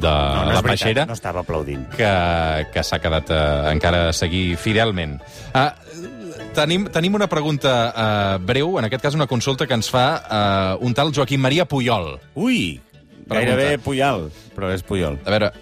de 0.00 0.12
No, 0.14 0.46
no 0.48 0.54
la 0.56 0.62
peixera. 0.64 1.04
no 1.06 1.12
estava 1.14 1.44
aplaudint. 1.44 1.84
que, 1.94 2.10
que 2.72 2.82
s'ha 2.84 2.98
quedat 3.02 3.30
eh, 3.30 3.42
encara 3.74 4.08
a 4.08 4.12
seguir 4.16 4.56
fidelment. 4.56 5.18
Ah, 5.54 5.74
tenim, 6.58 6.88
tenim 6.92 7.14
una 7.14 7.28
pregunta 7.30 7.74
eh, 7.88 8.38
breu, 8.42 8.78
en 8.78 8.88
aquest 8.88 9.04
cas 9.06 9.16
una 9.18 9.28
consulta 9.30 9.66
que 9.66 9.76
ens 9.78 9.90
fa 9.92 10.06
eh, 10.18 10.84
un 10.84 10.94
tal 10.94 11.12
Joaquim 11.14 11.40
Maria 11.40 11.68
Puyol. 11.68 12.16
Ui, 12.34 12.80
Pregunta. 13.28 13.34
gairebé 13.34 13.78
Puyol, 13.84 14.28
però 14.56 14.72
és 14.74 14.82
Puyol. 14.82 15.18
A 15.24 15.34
veure, 15.34 15.52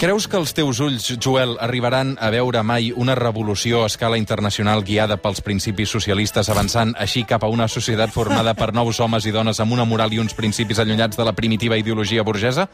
creus 0.00 0.26
que 0.26 0.38
els 0.40 0.54
teus 0.56 0.80
ulls, 0.82 1.06
Joel, 1.22 1.54
arribaran 1.62 2.14
a 2.18 2.30
veure 2.34 2.64
mai 2.66 2.90
una 2.96 3.14
revolució 3.18 3.84
a 3.84 3.90
escala 3.92 4.18
internacional 4.18 4.82
guiada 4.84 5.20
pels 5.22 5.44
principis 5.44 5.92
socialistes 5.94 6.50
avançant 6.50 6.96
així 6.98 7.24
cap 7.28 7.44
a 7.44 7.52
una 7.52 7.68
societat 7.68 8.10
formada 8.14 8.56
per 8.58 8.72
nous 8.74 9.00
homes 9.00 9.28
i 9.28 9.34
dones 9.34 9.60
amb 9.60 9.76
una 9.76 9.86
moral 9.86 10.12
i 10.12 10.22
uns 10.22 10.34
principis 10.34 10.80
allunyats 10.82 11.20
de 11.20 11.28
la 11.28 11.36
primitiva 11.36 11.78
ideologia 11.78 12.26
burgesa? 12.26 12.68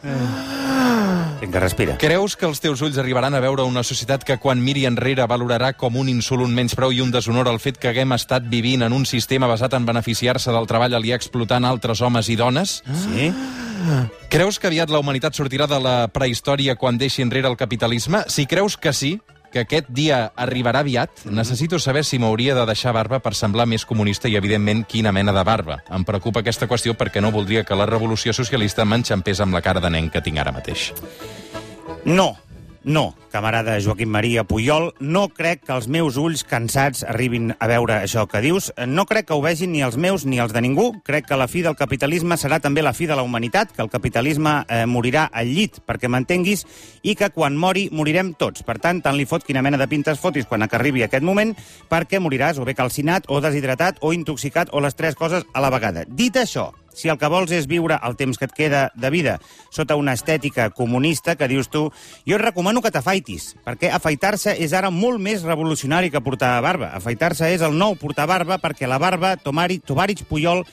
Vinga, 1.41 1.61
respira. 1.61 1.97
Creus 1.99 2.37
que 2.37 2.45
els 2.45 2.61
teus 2.61 2.83
ulls 2.85 2.99
arribaran 3.01 3.35
a 3.35 3.41
veure 3.41 3.65
una 3.65 3.83
societat 3.87 4.27
que 4.29 4.37
quan 4.43 4.61
miri 4.61 4.85
enrere 4.85 5.25
valorarà 5.31 5.73
com 5.73 5.97
un 5.97 6.11
insult, 6.13 6.45
un 6.45 6.53
menyspreu 6.55 6.93
i 6.93 7.01
un 7.01 7.11
deshonor 7.15 7.49
el 7.49 7.61
fet 7.63 7.81
que 7.81 7.89
haguem 7.89 8.13
estat 8.13 8.45
vivint 8.53 8.85
en 8.85 8.93
un 8.93 9.07
sistema 9.09 9.49
basat 9.49 9.75
en 9.79 9.89
beneficiar-se 9.89 10.53
del 10.53 10.69
treball 10.69 10.99
aliè 10.99 11.17
explotant 11.17 11.65
altres 11.65 12.05
homes 12.05 12.29
i 12.29 12.37
dones? 12.37 12.83
Sí? 13.07 13.31
Creus 14.31 14.61
que 14.61 14.69
aviat 14.69 14.93
la 14.93 15.01
humanitat 15.01 15.35
sortirà 15.35 15.67
de 15.71 15.81
la 15.81 15.97
prehistòria 16.13 16.77
quan 16.77 17.01
deixi 17.01 17.25
enrere 17.25 17.49
el 17.49 17.57
capitalisme? 17.57 18.27
Si 18.29 18.45
creus 18.47 18.77
que 18.77 18.93
sí, 18.93 19.17
que 19.53 19.65
aquest 19.65 19.89
dia 19.91 20.31
arribarà 20.37 20.85
aviat, 20.85 21.25
necessito 21.27 21.79
saber 21.79 22.05
si 22.07 22.19
m'hauria 22.19 22.55
de 22.55 22.67
deixar 22.69 22.95
barba 22.97 23.21
per 23.21 23.35
semblar 23.35 23.67
més 23.67 23.85
comunista 23.87 24.31
i, 24.31 24.37
evidentment, 24.39 24.85
quina 24.89 25.13
mena 25.13 25.35
de 25.37 25.45
barba. 25.45 25.81
Em 25.91 26.05
preocupa 26.07 26.45
aquesta 26.45 26.69
qüestió 26.71 26.95
perquè 26.99 27.23
no 27.23 27.35
voldria 27.35 27.65
que 27.65 27.79
la 27.79 27.89
revolució 27.91 28.35
socialista 28.37 28.87
m'enxampés 28.87 29.43
amb 29.43 29.57
la 29.57 29.65
cara 29.65 29.83
de 29.83 29.91
nen 29.91 30.11
que 30.11 30.23
tinc 30.23 30.39
ara 30.39 30.55
mateix. 30.55 30.91
No, 32.05 32.33
no, 32.83 33.15
camarada 33.31 33.79
Joaquim 33.81 34.09
Maria 34.09 34.45
Puyol, 34.45 34.95
no 35.01 35.29
crec 35.29 35.67
que 35.67 35.75
els 35.75 35.87
meus 35.93 36.17
ulls 36.17 36.45
cansats 36.49 37.05
arribin 37.05 37.53
a 37.59 37.69
veure 37.69 37.99
això 38.01 38.25
que 38.31 38.41
dius. 38.41 38.71
No 38.89 39.05
crec 39.07 39.29
que 39.29 39.37
ho 39.37 39.43
vegin 39.45 39.73
ni 39.75 39.83
els 39.85 39.99
meus 40.01 40.25
ni 40.25 40.41
els 40.41 40.55
de 40.57 40.63
ningú. 40.65 40.91
Crec 41.05 41.29
que 41.29 41.37
la 41.37 41.49
fi 41.49 41.61
del 41.67 41.77
capitalisme 41.77 42.39
serà 42.41 42.61
també 42.61 42.83
la 42.83 42.95
fi 42.97 43.07
de 43.11 43.19
la 43.19 43.25
humanitat, 43.27 43.75
que 43.77 43.85
el 43.85 43.93
capitalisme 43.93 44.63
eh, 44.65 44.87
morirà 44.89 45.29
al 45.29 45.53
llit, 45.53 45.83
perquè 45.87 46.09
m'entenguis, 46.09 46.65
i 47.03 47.15
que 47.15 47.31
quan 47.35 47.59
mori 47.61 47.89
morirem 47.93 48.33
tots. 48.33 48.65
Per 48.65 48.79
tant, 48.81 49.03
tant 49.05 49.17
li 49.19 49.29
fot 49.29 49.45
quina 49.45 49.63
mena 49.63 49.81
de 49.81 49.89
pintes 49.91 50.21
fotis 50.21 50.49
quan 50.49 50.65
arribi 50.65 51.05
aquest 51.05 51.25
moment, 51.27 51.53
perquè 51.91 52.21
moriràs 52.21 52.59
o 52.59 52.65
bé 52.65 52.75
calcinat, 52.75 53.29
o 53.29 53.43
deshidratat, 53.45 54.01
o 54.01 54.15
intoxicat, 54.17 54.73
o 54.73 54.81
les 54.81 54.97
tres 54.97 55.19
coses 55.19 55.45
a 55.53 55.61
la 55.61 55.71
vegada. 55.71 56.07
Dit 56.09 56.41
això, 56.41 56.71
si 56.95 57.09
el 57.09 57.19
que 57.19 57.31
vols 57.31 57.53
és 57.55 57.69
viure 57.71 57.99
el 58.07 58.17
temps 58.19 58.39
que 58.39 58.49
et 58.49 58.55
queda 58.57 58.83
de 58.95 59.11
vida 59.11 59.39
sota 59.71 59.97
una 59.97 60.15
estètica 60.17 60.71
comunista 60.75 61.37
que 61.37 61.49
dius 61.49 61.71
tu, 61.71 61.89
jo 62.27 62.37
et 62.37 62.43
recomano 62.43 62.83
que 62.83 62.93
t'afaitis, 62.93 63.55
perquè 63.67 63.93
afaitar-se 63.95 64.57
és 64.59 64.75
ara 64.77 64.91
molt 64.91 65.21
més 65.23 65.45
revolucionari 65.47 66.11
que 66.11 66.23
portar 66.25 66.57
barba. 66.65 66.93
Afaitar-se 66.97 67.51
és 67.55 67.63
el 67.63 67.77
nou 67.79 67.97
portar 68.01 68.27
barba 68.31 68.59
perquè 68.63 68.89
la 68.91 68.99
barba, 69.03 69.37
Tomari, 69.41 69.81
Tovarich 69.81 70.25
Puyol, 70.29 70.65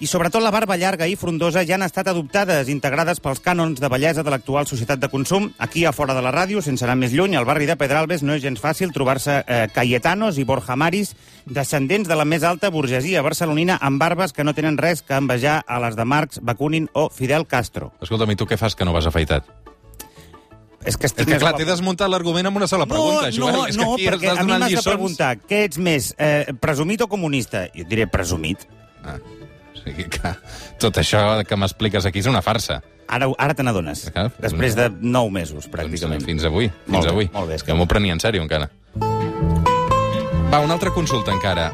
i 0.00 0.08
sobretot 0.08 0.40
la 0.40 0.50
barba 0.50 0.78
llarga 0.80 1.04
i 1.04 1.16
frondosa 1.20 1.60
ja 1.68 1.74
han 1.76 1.84
estat 1.84 2.08
adoptades, 2.08 2.70
integrades 2.72 3.20
pels 3.20 3.42
cànons 3.44 3.80
de 3.80 3.88
bellesa 3.92 4.24
de 4.24 4.32
l'actual 4.32 4.64
societat 4.66 4.98
de 5.00 5.10
consum. 5.12 5.50
Aquí 5.60 5.84
a 5.84 5.92
fora 5.92 6.14
de 6.16 6.22
la 6.24 6.32
ràdio, 6.32 6.62
sense 6.64 6.86
anar 6.86 6.96
més 6.96 7.12
lluny, 7.12 7.36
al 7.36 7.44
barri 7.44 7.68
de 7.68 7.76
Pedralbes 7.76 8.24
no 8.24 8.32
és 8.32 8.40
gens 8.40 8.62
fàcil 8.62 8.94
trobar-se 8.96 9.42
eh, 9.44 9.66
Cayetanos 9.74 10.40
i 10.40 10.46
Borja 10.48 10.76
Maris, 10.76 11.12
descendents 11.44 12.08
de 12.08 12.16
la 12.16 12.24
més 12.24 12.46
alta 12.48 12.70
burgesia 12.72 13.20
barcelonina 13.20 13.76
amb 13.76 14.00
barbes 14.00 14.32
que 14.32 14.44
no 14.44 14.56
tenen 14.56 14.78
res 14.80 15.02
que 15.04 15.18
envejar 15.20 15.60
a 15.66 15.80
les 15.84 15.98
de 16.00 16.06
Marx, 16.08 16.40
Bakunin 16.40 16.88
o 16.94 17.10
Fidel 17.12 17.44
Castro. 17.46 17.92
Escolta'm, 18.00 18.32
i 18.32 18.40
tu 18.40 18.48
què 18.48 18.56
fas 18.56 18.74
que 18.74 18.88
no 18.88 18.96
vas 18.96 19.10
afaitat? 19.10 19.44
És 20.80 20.96
que 20.96 21.10
estic 21.10 21.26
És 21.26 21.34
que, 21.34 21.42
clar, 21.42 21.52
t'he 21.58 21.68
desmuntat 21.68 22.08
l'argument 22.08 22.48
amb 22.48 22.56
una 22.56 22.66
sola 22.70 22.86
pregunta, 22.88 23.28
no, 23.28 23.36
Joel. 23.36 23.52
no, 23.52 23.66
és 23.68 23.76
que 23.76 23.84
no, 23.84 23.98
perquè 24.00 24.32
a 24.32 24.46
mi 24.48 24.56
m'has 24.56 24.78
de 24.78 24.84
preguntar 24.86 25.34
què 25.44 25.64
ets 25.66 25.76
més, 25.76 26.14
eh, 26.16 26.54
presumit 26.56 27.04
o 27.04 27.08
comunista? 27.12 27.66
Jo 27.74 27.84
et 27.84 27.90
diré 27.92 28.08
presumit. 28.08 28.64
Ah, 29.04 29.18
o 29.80 29.88
sigui 29.88 30.04
que 30.08 30.34
tot 30.78 30.96
això 31.00 31.44
que 31.46 31.56
m'expliques 31.56 32.06
aquí 32.06 32.18
és 32.20 32.26
una 32.26 32.42
farsa. 32.42 32.82
Ara, 33.10 33.26
ara 33.38 33.54
te 33.54 33.62
n'adones. 33.66 34.04
Ah, 34.14 34.28
Després 34.38 34.76
de 34.76 34.88
nou 35.00 35.30
mesos, 35.30 35.66
pràcticament. 35.68 36.20
Doncs, 36.20 36.24
fins 36.24 36.44
avui. 36.44 36.68
Fins 36.68 36.88
Molt 36.94 37.04
bé, 37.06 37.10
avui. 37.10 37.30
molt 37.32 37.48
bé, 37.48 37.54
és 37.56 37.62
que 37.64 37.72
que- 37.72 37.78
m'ho 37.78 37.86
prenia 37.86 38.12
en 38.12 38.20
sèrio, 38.20 38.42
encara. 38.42 38.70
Va, 40.52 40.60
una 40.60 40.74
altra 40.74 40.90
consulta, 40.90 41.32
encara. 41.32 41.72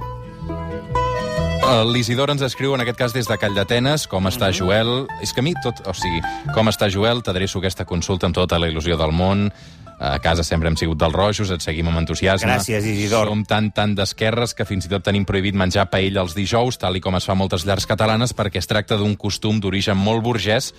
Eh, 1.67 1.85
L'Isidor 1.93 2.31
ens 2.31 2.43
escriu, 2.43 2.75
en 2.77 2.81
aquest 2.85 2.99
cas, 2.99 3.13
des 3.13 3.27
de 3.27 3.37
Call 3.39 3.55
d'Atenes, 3.57 4.07
com 4.07 4.25
està 4.27 4.49
Mhm. 4.49 4.55
Joel... 4.59 5.07
És 5.23 5.33
que 5.33 5.41
a 5.41 5.43
mi 5.43 5.55
tot... 5.63 5.81
O 5.87 5.95
sigui, 5.95 6.21
com 6.55 6.69
està 6.69 6.89
Joel, 6.93 7.23
t'adreço 7.23 7.59
aquesta 7.59 7.85
consulta 7.85 8.27
amb 8.27 8.35
tota 8.37 8.59
la 8.59 8.69
il·lusió 8.69 8.97
del 8.97 9.13
món. 9.13 9.53
A 9.99 10.19
casa 10.21 10.45
sempre 10.45 10.69
hem 10.69 10.77
sigut 10.77 10.99
dels 11.01 11.15
rojos, 11.17 11.51
et 11.55 11.63
seguim 11.65 11.89
amb 11.89 12.03
entusiasme. 12.03 12.51
Gràcies, 12.51 12.85
Isidor. 12.85 13.31
Som 13.31 13.47
tan, 13.49 13.71
tan 13.73 13.95
d'esquerres 13.97 14.53
que 14.55 14.67
fins 14.69 14.85
i 14.85 14.91
tot 14.93 15.05
tenim 15.07 15.25
prohibit 15.25 15.57
menjar 15.57 15.87
paella 15.89 16.21
els 16.21 16.35
dijous, 16.37 16.77
tal 16.77 16.99
i 16.99 17.01
com 17.01 17.17
es 17.17 17.25
fa 17.25 17.33
a 17.33 17.39
moltes 17.41 17.65
llars 17.65 17.89
catalanes, 17.89 18.35
perquè 18.37 18.61
es 18.61 18.69
tracta 18.69 18.99
d'un 19.01 19.17
costum 19.17 19.61
d'origen 19.61 19.97
molt 19.97 20.23
burgès. 20.27 20.73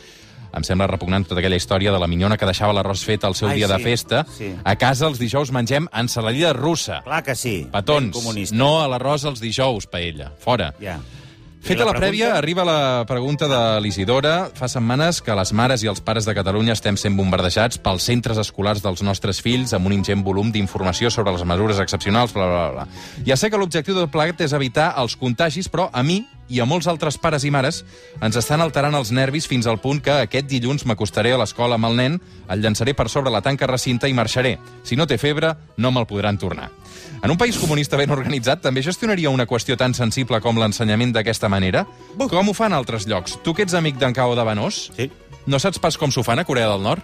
Em 0.55 0.63
sembla 0.63 0.87
repugnant 0.87 1.25
tota 1.27 1.41
aquella 1.41 1.57
història 1.59 1.91
de 1.91 1.99
la 1.99 2.07
minyona 2.07 2.37
que 2.37 2.47
deixava 2.47 2.73
l'arròs 2.77 3.01
fet 3.03 3.25
al 3.27 3.35
seu 3.35 3.49
Ai, 3.49 3.57
dia 3.57 3.67
de 3.67 3.77
sí, 3.81 3.83
festa. 3.83 4.23
sí. 4.37 4.53
A 4.63 4.75
casa 4.79 5.09
els 5.09 5.19
dijous 5.19 5.51
mengem 5.51 5.89
ensaladilla 5.91 6.53
russa. 6.53 7.01
Clar 7.03 7.23
que 7.25 7.35
sí. 7.35 7.67
Petons, 7.73 8.53
no 8.53 8.77
a 8.81 8.87
l'arròs 8.87 9.25
els 9.27 9.41
dijous, 9.43 9.89
paella. 9.91 10.31
Fora. 10.39 10.71
Ja. 10.79 10.99
Feta 11.61 11.83
la, 11.83 11.91
la 11.91 11.99
prèvia, 11.99 12.29
arriba 12.37 12.63
la 12.63 13.03
pregunta 13.07 13.47
de 13.49 13.59
l'Isidora. 13.83 14.49
Fa 14.55 14.69
setmanes 14.71 15.19
que 15.25 15.35
les 15.35 15.51
mares 15.57 15.83
i 15.83 15.89
els 15.91 15.99
pares 16.05 16.27
de 16.27 16.35
Catalunya 16.37 16.75
estem 16.77 16.95
sent 16.99 17.17
bombardejats 17.17 17.81
pels 17.83 18.05
centres 18.07 18.39
escolars 18.39 18.83
dels 18.85 19.03
nostres 19.03 19.41
fills 19.43 19.73
amb 19.75 19.89
un 19.89 19.97
ingent 19.97 20.23
volum 20.23 20.53
d'informació 20.53 21.11
sobre 21.11 21.33
les 21.35 21.43
mesures 21.43 21.81
excepcionals, 21.83 22.33
bla, 22.35 22.47
bla, 22.47 22.65
bla. 22.75 22.87
Ja 23.27 23.35
sé 23.35 23.51
que 23.51 23.59
l'objectiu 23.59 23.97
del 23.97 24.09
plegat 24.13 24.45
és 24.47 24.55
evitar 24.55 24.93
els 25.01 25.17
contagis, 25.19 25.67
però 25.67 25.89
a 25.91 26.05
mi 26.07 26.21
i 26.47 26.61
a 26.63 26.65
molts 26.65 26.87
altres 26.87 27.17
pares 27.19 27.43
i 27.43 27.51
mares 27.51 27.81
ens 28.23 28.37
estan 28.39 28.63
alterant 28.63 28.95
els 28.95 29.11
nervis 29.11 29.49
fins 29.51 29.67
al 29.67 29.81
punt 29.83 29.99
que 30.03 30.21
aquest 30.23 30.47
dilluns 30.47 30.87
m'acostaré 30.87 31.33
a 31.35 31.41
l'escola 31.41 31.75
amb 31.75 31.89
el 31.89 31.97
nen, 31.99 32.19
el 32.47 32.63
llançaré 32.63 32.95
per 32.95 33.09
sobre 33.11 33.33
la 33.33 33.43
tanca 33.43 33.67
recinta 33.67 34.07
i 34.07 34.15
marxaré. 34.15 34.57
Si 34.87 34.95
no 34.95 35.07
té 35.07 35.19
febre, 35.19 35.55
no 35.77 35.91
me'l 35.91 36.07
podran 36.07 36.39
tornar. 36.39 36.71
En 37.23 37.31
un 37.31 37.37
país 37.37 37.57
comunista 37.57 37.97
ben 37.97 38.11
organitzat, 38.13 38.61
també 38.61 38.83
gestionaria 38.85 39.29
una 39.29 39.45
qüestió 39.47 39.75
tan 39.77 39.93
sensible 39.93 40.39
com 40.41 40.57
l'ensenyament 40.57 41.13
d'aquesta 41.15 41.49
manera? 41.49 41.85
Com 42.17 42.49
ho 42.49 42.53
fan 42.53 42.73
altres 42.73 43.07
llocs? 43.07 43.39
Tu 43.43 43.53
que 43.53 43.63
ets 43.63 43.73
amic 43.73 43.97
d'en 43.97 44.13
Cao 44.13 44.35
de 44.35 44.43
Benós, 44.43 44.91
Sí. 44.95 45.11
no 45.45 45.59
saps 45.59 45.79
pas 45.79 45.97
com 45.97 46.11
s'ho 46.11 46.23
fan 46.23 46.39
a 46.39 46.45
Corea 46.45 46.67
del 46.69 46.83
Nord? 46.83 47.01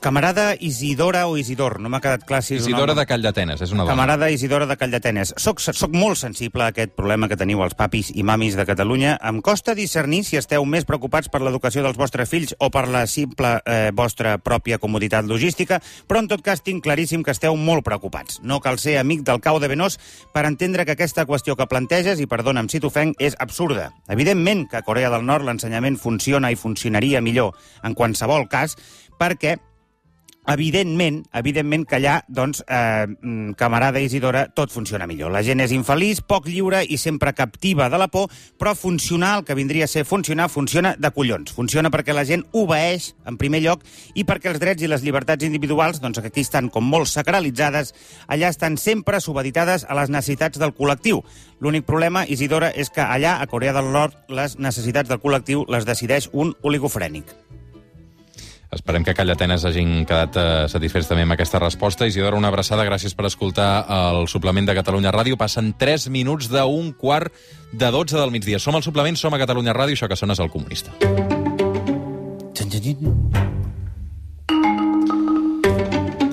Camarada 0.00 0.54
Isidora 0.60 1.26
o 1.26 1.36
Isidor, 1.36 1.80
no 1.82 1.90
m'ha 1.90 1.98
quedat 1.98 2.22
clar 2.22 2.38
si 2.46 2.54
és 2.54 2.62
Isidora 2.62 2.94
de 2.94 3.02
Call 3.10 3.24
d'Atenes, 3.24 3.58
és 3.64 3.72
una 3.74 3.82
dona. 3.82 3.90
Camarada 3.90 4.28
Isidora 4.30 4.66
de 4.70 4.76
Calldetenes. 4.78 5.32
Soc, 5.42 5.58
soc 5.58 5.90
molt 5.90 6.20
sensible 6.20 6.62
a 6.62 6.68
aquest 6.70 6.92
problema 6.94 7.26
que 7.26 7.36
teniu 7.40 7.64
els 7.66 7.74
papis 7.74 8.12
i 8.14 8.22
mamis 8.22 8.54
de 8.54 8.62
Catalunya. 8.68 9.16
Em 9.26 9.40
costa 9.42 9.74
discernir 9.74 10.22
si 10.28 10.38
esteu 10.38 10.62
més 10.70 10.86
preocupats 10.86 11.26
per 11.32 11.42
l'educació 11.42 11.82
dels 11.82 11.98
vostres 11.98 12.30
fills 12.30 12.54
o 12.62 12.70
per 12.70 12.86
la 12.86 13.02
simple 13.10 13.56
eh, 13.66 13.90
vostra 13.90 14.36
pròpia 14.38 14.78
comoditat 14.78 15.26
logística, 15.26 15.80
però 16.06 16.22
en 16.22 16.30
tot 16.30 16.46
cas 16.46 16.62
tinc 16.62 16.84
claríssim 16.86 17.26
que 17.26 17.34
esteu 17.34 17.58
molt 17.58 17.82
preocupats. 17.82 18.38
No 18.46 18.62
cal 18.62 18.78
ser 18.78 19.00
amic 19.02 19.26
del 19.26 19.42
cau 19.42 19.58
de 19.58 19.66
Benós 19.66 19.98
per 20.32 20.46
entendre 20.46 20.86
que 20.86 20.94
aquesta 20.94 21.26
qüestió 21.26 21.58
que 21.58 21.66
planteges, 21.66 22.22
i 22.22 22.30
perdona'm 22.30 22.70
si 22.70 22.78
t'ofenc, 22.78 23.18
és 23.18 23.34
absurda. 23.42 23.90
Evidentment 24.06 24.68
que 24.70 24.78
a 24.78 24.86
Corea 24.86 25.10
del 25.10 25.26
Nord 25.26 25.48
l'ensenyament 25.48 25.98
funciona 25.98 26.54
i 26.54 26.60
funcionaria 26.60 27.20
millor 27.20 27.58
en 27.82 27.98
qualsevol 27.98 28.46
cas, 28.46 28.78
perquè 29.18 29.58
Evidentment, 30.48 31.26
evidentment 31.36 31.82
que 31.84 31.98
allà, 31.98 32.22
doncs, 32.26 32.62
eh, 32.66 33.06
mm, 33.06 33.52
camarada 33.52 34.00
Isidora, 34.00 34.46
tot 34.48 34.70
funciona 34.72 35.06
millor. 35.06 35.30
La 35.30 35.42
gent 35.42 35.60
és 35.60 35.72
infeliç, 35.76 36.22
poc 36.26 36.46
lliure 36.48 36.80
i 36.88 36.96
sempre 36.96 37.34
captiva 37.34 37.90
de 37.90 37.98
la 37.98 38.08
por, 38.08 38.30
però 38.56 38.74
funcionar, 38.74 39.36
el 39.38 39.44
que 39.44 39.54
vindria 39.54 39.84
a 39.84 39.88
ser 39.88 40.06
funcionar, 40.06 40.48
funciona 40.48 40.96
de 40.98 41.10
collons. 41.10 41.52
Funciona 41.52 41.90
perquè 41.90 42.14
la 42.14 42.24
gent 42.24 42.46
obeeix, 42.52 43.14
en 43.26 43.36
primer 43.36 43.60
lloc, 43.60 43.82
i 44.14 44.24
perquè 44.24 44.48
els 44.48 44.58
drets 44.58 44.82
i 44.82 44.88
les 44.88 45.02
llibertats 45.02 45.44
individuals, 45.44 46.00
doncs, 46.00 46.18
que 46.20 46.28
aquí 46.28 46.40
estan 46.40 46.70
com 46.70 46.82
molt 46.82 47.08
sacralitzades, 47.08 47.92
allà 48.26 48.48
estan 48.48 48.78
sempre 48.78 49.20
subeditades 49.20 49.84
a 49.84 49.94
les 49.94 50.08
necessitats 50.08 50.58
del 50.58 50.72
col·lectiu. 50.72 51.22
L'únic 51.60 51.84
problema, 51.84 52.24
Isidora, 52.24 52.72
és 52.74 52.88
que 52.88 53.02
allà, 53.02 53.42
a 53.42 53.46
Corea 53.46 53.74
del 53.74 53.92
Nord, 53.92 54.16
les 54.28 54.58
necessitats 54.58 55.10
del 55.10 55.20
col·lectiu 55.20 55.66
les 55.68 55.84
decideix 55.84 56.30
un 56.32 56.56
oligofrènic. 56.62 57.36
Esperem 58.70 59.04
que 59.04 59.14
Call 59.16 59.30
d'Atenes 59.32 59.64
hagin 59.64 60.04
quedat 60.04 60.36
eh, 60.36 60.46
satisfets 60.68 61.08
també 61.08 61.24
amb 61.24 61.32
aquesta 61.32 61.60
resposta. 61.62 62.06
Isidora, 62.06 62.36
una 62.36 62.50
abraçada, 62.52 62.84
gràcies 62.84 63.14
per 63.16 63.24
escoltar 63.30 63.86
el 63.88 64.28
suplement 64.28 64.68
de 64.68 64.76
Catalunya 64.76 65.12
Ràdio. 65.14 65.38
Passen 65.40 65.72
3 65.80 66.10
minuts 66.12 66.50
d'un 66.52 66.92
quart 66.92 67.32
de 67.72 67.90
12 67.90 68.18
del 68.20 68.34
migdia. 68.34 68.60
Som 68.60 68.76
al 68.76 68.84
suplement, 68.84 69.16
som 69.16 69.32
a 69.32 69.40
Catalunya 69.40 69.72
Ràdio, 69.72 69.96
això 69.96 70.08
que 70.08 70.20
sona 70.20 70.36
és 70.36 70.44
el 70.44 70.52
comunista. 70.52 70.92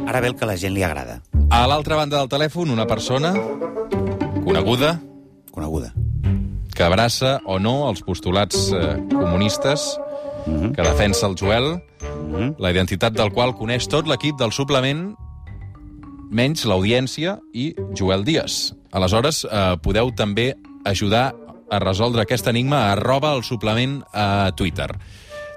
Ara 0.06 0.22
ve 0.22 0.27
el 0.27 0.36
que 0.36 0.46
la 0.46 0.58
gent 0.60 0.75
li 0.75 0.84
agrada. 0.84 1.22
A 1.51 1.65
l'altra 1.72 1.96
banda 1.96 2.20
del 2.20 2.30
telèfon, 2.32 2.72
una 2.72 2.86
persona 2.88 3.34
coneguda 4.44 5.00
Coneguda. 5.51 5.94
que 6.75 6.84
abraça 6.84 7.39
o 7.46 7.60
no 7.60 7.88
els 7.89 8.01
postulats 8.04 8.70
eh, 8.75 8.98
comunistes 9.12 9.96
que 10.46 10.82
defensa 10.82 11.28
el 11.28 11.36
Joel, 11.40 11.80
la 12.62 12.72
identitat 12.72 13.16
del 13.18 13.32
qual 13.34 13.56
coneix 13.58 13.88
tot 13.90 14.08
l'equip 14.10 14.38
del 14.40 14.54
suplement, 14.54 15.08
menys 16.36 16.66
l'audiència 16.70 17.38
i 17.54 17.72
Joel 17.98 18.25
Díaz. 18.28 18.75
Aleshores, 18.96 19.44
eh, 19.46 19.75
podeu 19.82 20.12
també 20.16 20.54
ajudar 20.86 21.34
a 21.70 21.80
resoldre 21.80 22.22
aquest 22.22 22.48
enigma 22.48 22.86
a 22.86 22.92
arroba 22.94 23.34
el 23.36 23.44
suplement 23.44 24.04
a 24.14 24.52
Twitter. 24.56 24.92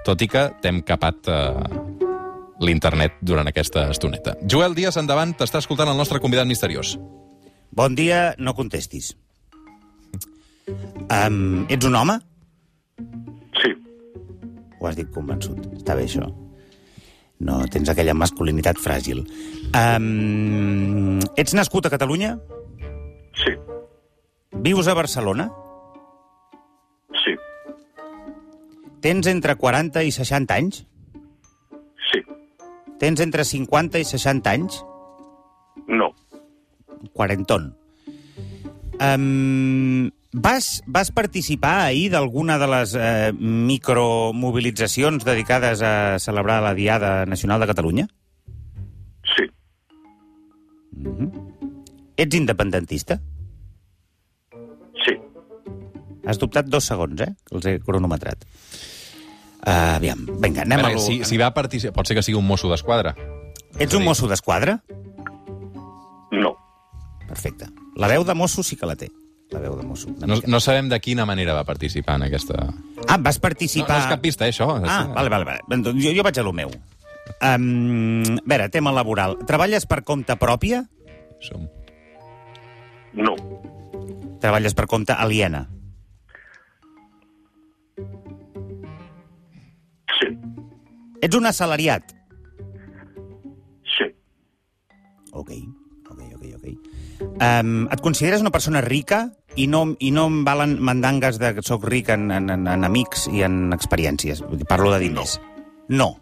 Tot 0.05 0.21
i 0.21 0.27
que 0.27 0.49
t'hem 0.61 0.81
capat 0.81 1.29
eh, 1.29 1.53
l'internet 2.59 3.19
durant 3.21 3.47
aquesta 3.47 3.89
estoneta. 3.93 4.35
Joel 4.43 4.75
Díaz, 4.75 4.97
endavant, 4.97 5.35
t'està 5.37 5.61
escoltant 5.61 5.89
el 5.91 5.97
nostre 5.97 6.19
convidat 6.19 6.49
misteriós. 6.49 6.97
Bon 7.71 7.95
dia, 7.95 8.33
no 8.37 8.55
contestis. 8.57 9.13
Um, 11.09 11.65
ets 11.69 11.85
un 11.85 11.95
home? 11.95 12.19
Ho 14.79 14.87
has 14.87 14.95
dit 14.95 15.09
convençut. 15.11 15.59
Està 15.75 15.95
bé, 15.95 16.05
això. 16.07 16.27
No 17.39 17.61
tens 17.71 17.87
aquella 17.91 18.13
masculinitat 18.15 18.79
fràgil. 18.83 19.21
Um, 19.75 21.19
ets 21.39 21.53
nascut 21.55 21.85
a 21.87 21.91
Catalunya? 21.93 22.37
sí, 23.39 23.53
Vius 24.65 24.87
a 24.91 24.93
Barcelona? 24.97 25.45
sí, 27.23 27.35
Tens 28.99 29.27
entre 29.31 29.55
40 29.55 30.03
i 30.03 30.11
60 30.11 30.53
anys? 30.57 30.81
sí, 32.11 32.19
Tens 32.99 33.21
entre 33.23 33.45
50 33.45 33.99
i 33.99 34.03
60 34.03 34.49
anys? 34.51 34.81
no, 35.87 36.11
quarenton. 37.13 37.73
Um, 38.99 40.11
vas, 40.33 40.81
vas 40.87 41.11
participar 41.11 41.85
ahir 41.87 42.11
d'alguna 42.11 42.57
de 42.61 42.67
les 42.67 42.93
eh, 42.95 43.31
micromobilitzacions 43.33 45.23
dedicades 45.25 45.81
a 45.81 46.19
celebrar 46.19 46.61
la 46.63 46.73
Diada 46.73 47.25
Nacional 47.25 47.59
de 47.59 47.67
Catalunya? 47.67 48.07
sí, 49.35 49.45
Ets 52.17 52.35
independentista? 52.35 53.21
sí, 55.05 55.15
Has 56.27 56.37
dubtat 56.37 56.65
dos 56.67 56.83
segons, 56.85 57.21
eh? 57.23 57.31
Que 57.47 57.55
els 57.55 57.65
he 57.65 57.79
cronometrat. 57.79 58.43
Uh, 59.65 59.95
aviam, 59.95 60.25
vinga, 60.43 60.61
anem 60.65 60.79
a... 60.79 60.89
Veure, 60.89 60.95
lo- 60.99 61.03
si, 61.05 61.23
si 61.25 61.37
va 61.39 61.49
participar... 61.55 61.95
Pot 61.95 62.07
ser 62.11 62.15
que 62.19 62.23
sigui 62.23 62.37
un 62.37 62.45
mosso 62.47 62.69
d'esquadra. 62.71 63.15
Ets 63.79 63.95
un 63.97 64.03
mosso 64.05 64.27
d'esquadra? 64.29 64.77
no, 66.31 66.51
Perfecte. 67.27 67.67
La 67.95 68.07
veu 68.11 68.23
de 68.25 68.33
mosso 68.37 68.63
sí 68.63 68.75
que 68.75 68.85
la 68.89 68.95
té. 68.99 69.09
La 69.59 69.65
veu 69.67 69.75
de 69.75 69.83
mosso. 69.83 70.07
una 70.07 70.27
No, 70.29 70.37
no 70.47 70.59
sabem 70.63 70.87
de 70.87 70.99
quina 71.03 71.25
manera 71.27 71.53
va 71.57 71.65
participar 71.67 72.15
en 72.15 72.23
aquesta... 72.29 72.55
No, 72.71 73.03
Ah, 73.09 73.17
vas 73.19 73.37
no 73.39 73.41
participar... 73.43 73.97
és 73.99 74.07
cap 74.07 74.21
pista, 74.23 74.45
eh, 74.47 74.53
això. 74.53 74.69
Ah, 74.87 75.01
vale, 75.11 75.27
vale, 75.33 75.43
vale. 75.45 75.59
Doncs 75.67 75.99
Jo, 75.99 76.13
jo 76.15 76.23
vaig 76.23 76.39
a 76.39 76.43
lo 76.47 76.53
meu. 76.55 76.71
Um, 77.43 78.23
a 78.39 78.45
veure, 78.47 78.69
tema 78.71 78.93
laboral. 78.95 79.35
Treballes 79.49 79.85
per 79.85 79.99
compte 80.07 80.35
pròpia? 80.39 80.85
Som... 81.43 81.67
no, 83.19 83.35
Treballes 84.39 84.73
per 84.77 84.85
compte 84.87 85.11
aliena? 85.13 85.65
sí, 90.19 90.27
Ets 91.21 91.35
un 91.35 91.45
assalariat? 91.49 92.15
sí, 93.97 94.07
Ok, 95.31 95.51
ok, 96.09 96.21
ok, 96.35 96.45
ok. 96.55 96.67
Um, 97.43 97.87
et 97.91 98.01
consideres 98.01 98.41
una 98.41 98.51
persona 98.51 98.81
rica 98.81 99.25
i 99.59 99.67
no, 99.67 99.83
i 99.99 100.09
no 100.15 100.25
em 100.29 100.41
valen 100.47 100.77
mandangues 100.79 101.39
de 101.41 101.51
que 101.57 101.63
sóc 101.65 101.83
ric 101.89 102.13
en, 102.15 102.29
en, 102.31 102.49
en, 102.53 102.65
en 102.71 102.87
amics 102.87 103.27
i 103.33 103.43
en 103.43 103.73
experiències? 103.75 104.41
Parlo 104.69 104.93
de 104.93 105.01
diners. 105.03 105.39
No. 105.89 106.13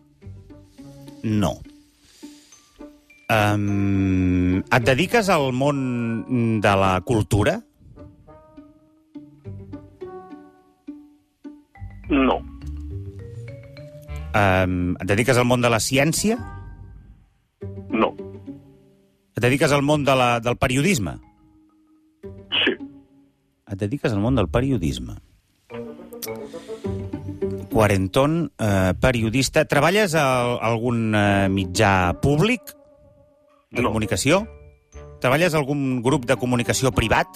No. 1.24 1.58
Um, 3.27 4.63
et 4.63 4.86
dediques 4.88 5.29
al 5.29 5.51
món 5.53 6.62
de 6.63 6.74
la 6.82 6.94
cultura? 7.06 7.58
No. 12.10 12.39
Um, 14.38 14.96
et 14.96 15.08
dediques 15.10 15.38
al 15.38 15.46
món 15.50 15.62
de 15.62 15.74
la 15.74 15.82
ciència? 15.84 16.39
No. 17.91 18.13
Et 19.36 19.44
dediques 19.44 19.75
al 19.75 19.84
món 19.84 20.08
de 20.08 20.15
la, 20.15 20.38
del 20.39 20.58
periodisme? 20.58 21.20
Et 23.77 23.84
dediques 23.86 24.10
al 24.13 24.22
món 24.24 24.34
del 24.34 24.48
periodisme. 24.50 25.19
Quarenton, 27.69 28.51
eh, 28.57 28.93
periodista. 29.00 29.65
Treballes 29.69 30.15
a, 30.17 30.24
a 30.57 30.72
algun 30.72 31.13
eh, 31.13 31.46
mitjà 31.53 32.15
públic 32.24 32.74
de 33.69 33.84
No. 33.84 33.91
comunicació? 33.91 34.48
Treballes 35.22 35.53
a 35.53 35.60
algun 35.62 36.01
grup 36.01 36.25
de 36.25 36.38
comunicació 36.41 36.89
privat? 36.91 37.27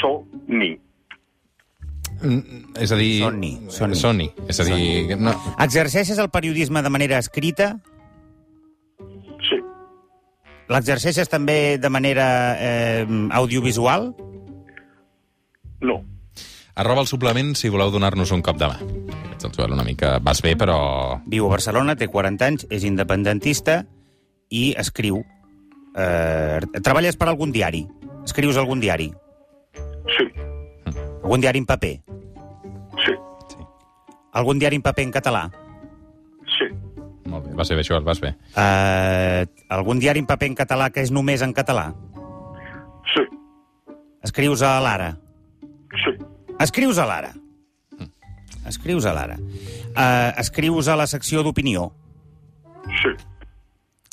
So-ni. 0.00 0.74
Mm, 2.20 2.74
És 2.80 2.92
a 2.92 2.96
dir... 3.00 3.22
Sony, 3.24 3.50
Sony. 3.72 3.94
Sony. 3.96 4.28
És 4.48 4.60
a 4.60 4.68
dir... 4.68 5.16
No. 5.16 5.32
Exerceixes 5.58 6.20
el 6.20 6.28
periodisme 6.28 6.82
de 6.84 6.92
manera 6.92 7.18
escrita? 7.18 7.78
Sí. 10.64 10.72
L'exerceixes 10.72 11.28
també 11.28 11.76
de 11.76 11.90
manera 11.92 12.26
eh, 12.56 13.06
audiovisual? 13.36 14.14
No. 15.84 16.00
Arroba 16.74 17.04
el 17.04 17.06
suplement 17.06 17.52
si 17.54 17.68
voleu 17.70 17.92
donar-nos 17.92 18.32
un 18.34 18.42
cop 18.42 18.56
de 18.58 18.66
mà. 18.70 18.78
Ets 19.34 19.44
el 19.44 19.52
Joel 19.54 19.76
una 19.76 19.84
mica... 19.84 20.16
Vas 20.24 20.40
bé, 20.42 20.56
però... 20.58 21.20
Viu 21.30 21.46
a 21.46 21.52
Barcelona, 21.52 21.94
té 22.00 22.08
40 22.08 22.48
anys, 22.48 22.66
és 22.72 22.86
independentista 22.88 23.82
i 24.50 24.72
escriu. 24.80 25.20
Eh, 25.94 26.58
treballes 26.80 27.20
per 27.20 27.28
algun 27.28 27.52
diari? 27.54 27.84
Escrius 28.24 28.56
algun 28.58 28.80
diari? 28.82 29.10
Sí. 30.16 30.26
Algun 31.22 31.44
diari 31.44 31.60
en 31.62 31.68
paper? 31.68 31.92
Sí. 33.04 33.14
Algun 34.32 34.58
diari 34.58 34.80
en 34.80 34.82
paper 34.88 35.06
en 35.06 35.14
català? 35.14 35.44
Sí. 35.52 35.63
Molt 37.34 37.48
bé, 37.48 37.54
vas 37.58 37.70
bé, 37.74 37.82
Joel, 37.82 38.04
vas 38.06 38.20
bé. 38.22 38.30
Eh, 38.54 39.46
algun 39.74 39.98
diari 39.98 40.22
en 40.22 40.26
paper 40.30 40.52
en 40.52 40.54
català 40.54 40.90
que 40.94 41.02
és 41.02 41.10
només 41.10 41.42
en 41.42 41.50
català? 41.56 41.88
Sí. 43.10 43.24
Escrius 44.22 44.62
a 44.62 44.76
l'Ara? 44.84 45.08
Sí. 46.04 46.12
Escrius 46.62 47.00
a 47.02 47.08
l'Ara? 47.10 47.32
Escrius 48.70 49.04
a 49.04 49.12
l'Ara. 49.16 49.34
Eh, 49.36 50.32
escrius 50.44 50.86
a 50.88 50.94
la 50.96 51.08
secció 51.10 51.42
d'opinió? 51.42 51.88
Sí. 53.02 53.10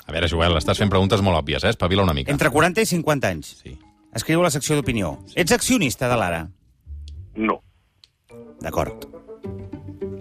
A 0.08 0.12
veure, 0.12 0.28
Joel, 0.28 0.58
estàs 0.58 0.82
fent 0.82 0.90
preguntes 0.90 1.22
molt 1.22 1.38
òbvies, 1.44 1.64
eh? 1.64 1.76
Espavila 1.76 2.04
una 2.04 2.18
mica. 2.18 2.34
Entre 2.34 2.50
40 2.50 2.82
i 2.82 2.90
50 2.90 3.32
anys. 3.36 3.54
Sí. 3.62 3.78
Escriu 4.18 4.42
a 4.42 4.50
la 4.50 4.52
secció 4.52 4.76
d'opinió. 4.76 5.14
Ets 5.36 5.54
accionista 5.54 6.10
de 6.10 6.18
l'Ara? 6.18 6.42
No. 7.38 7.62
D'acord. 8.66 9.06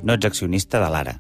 No 0.05 0.15
ets 0.15 0.29
accionista 0.29 0.85
de 0.85 0.93
l'Ara. 0.93 1.17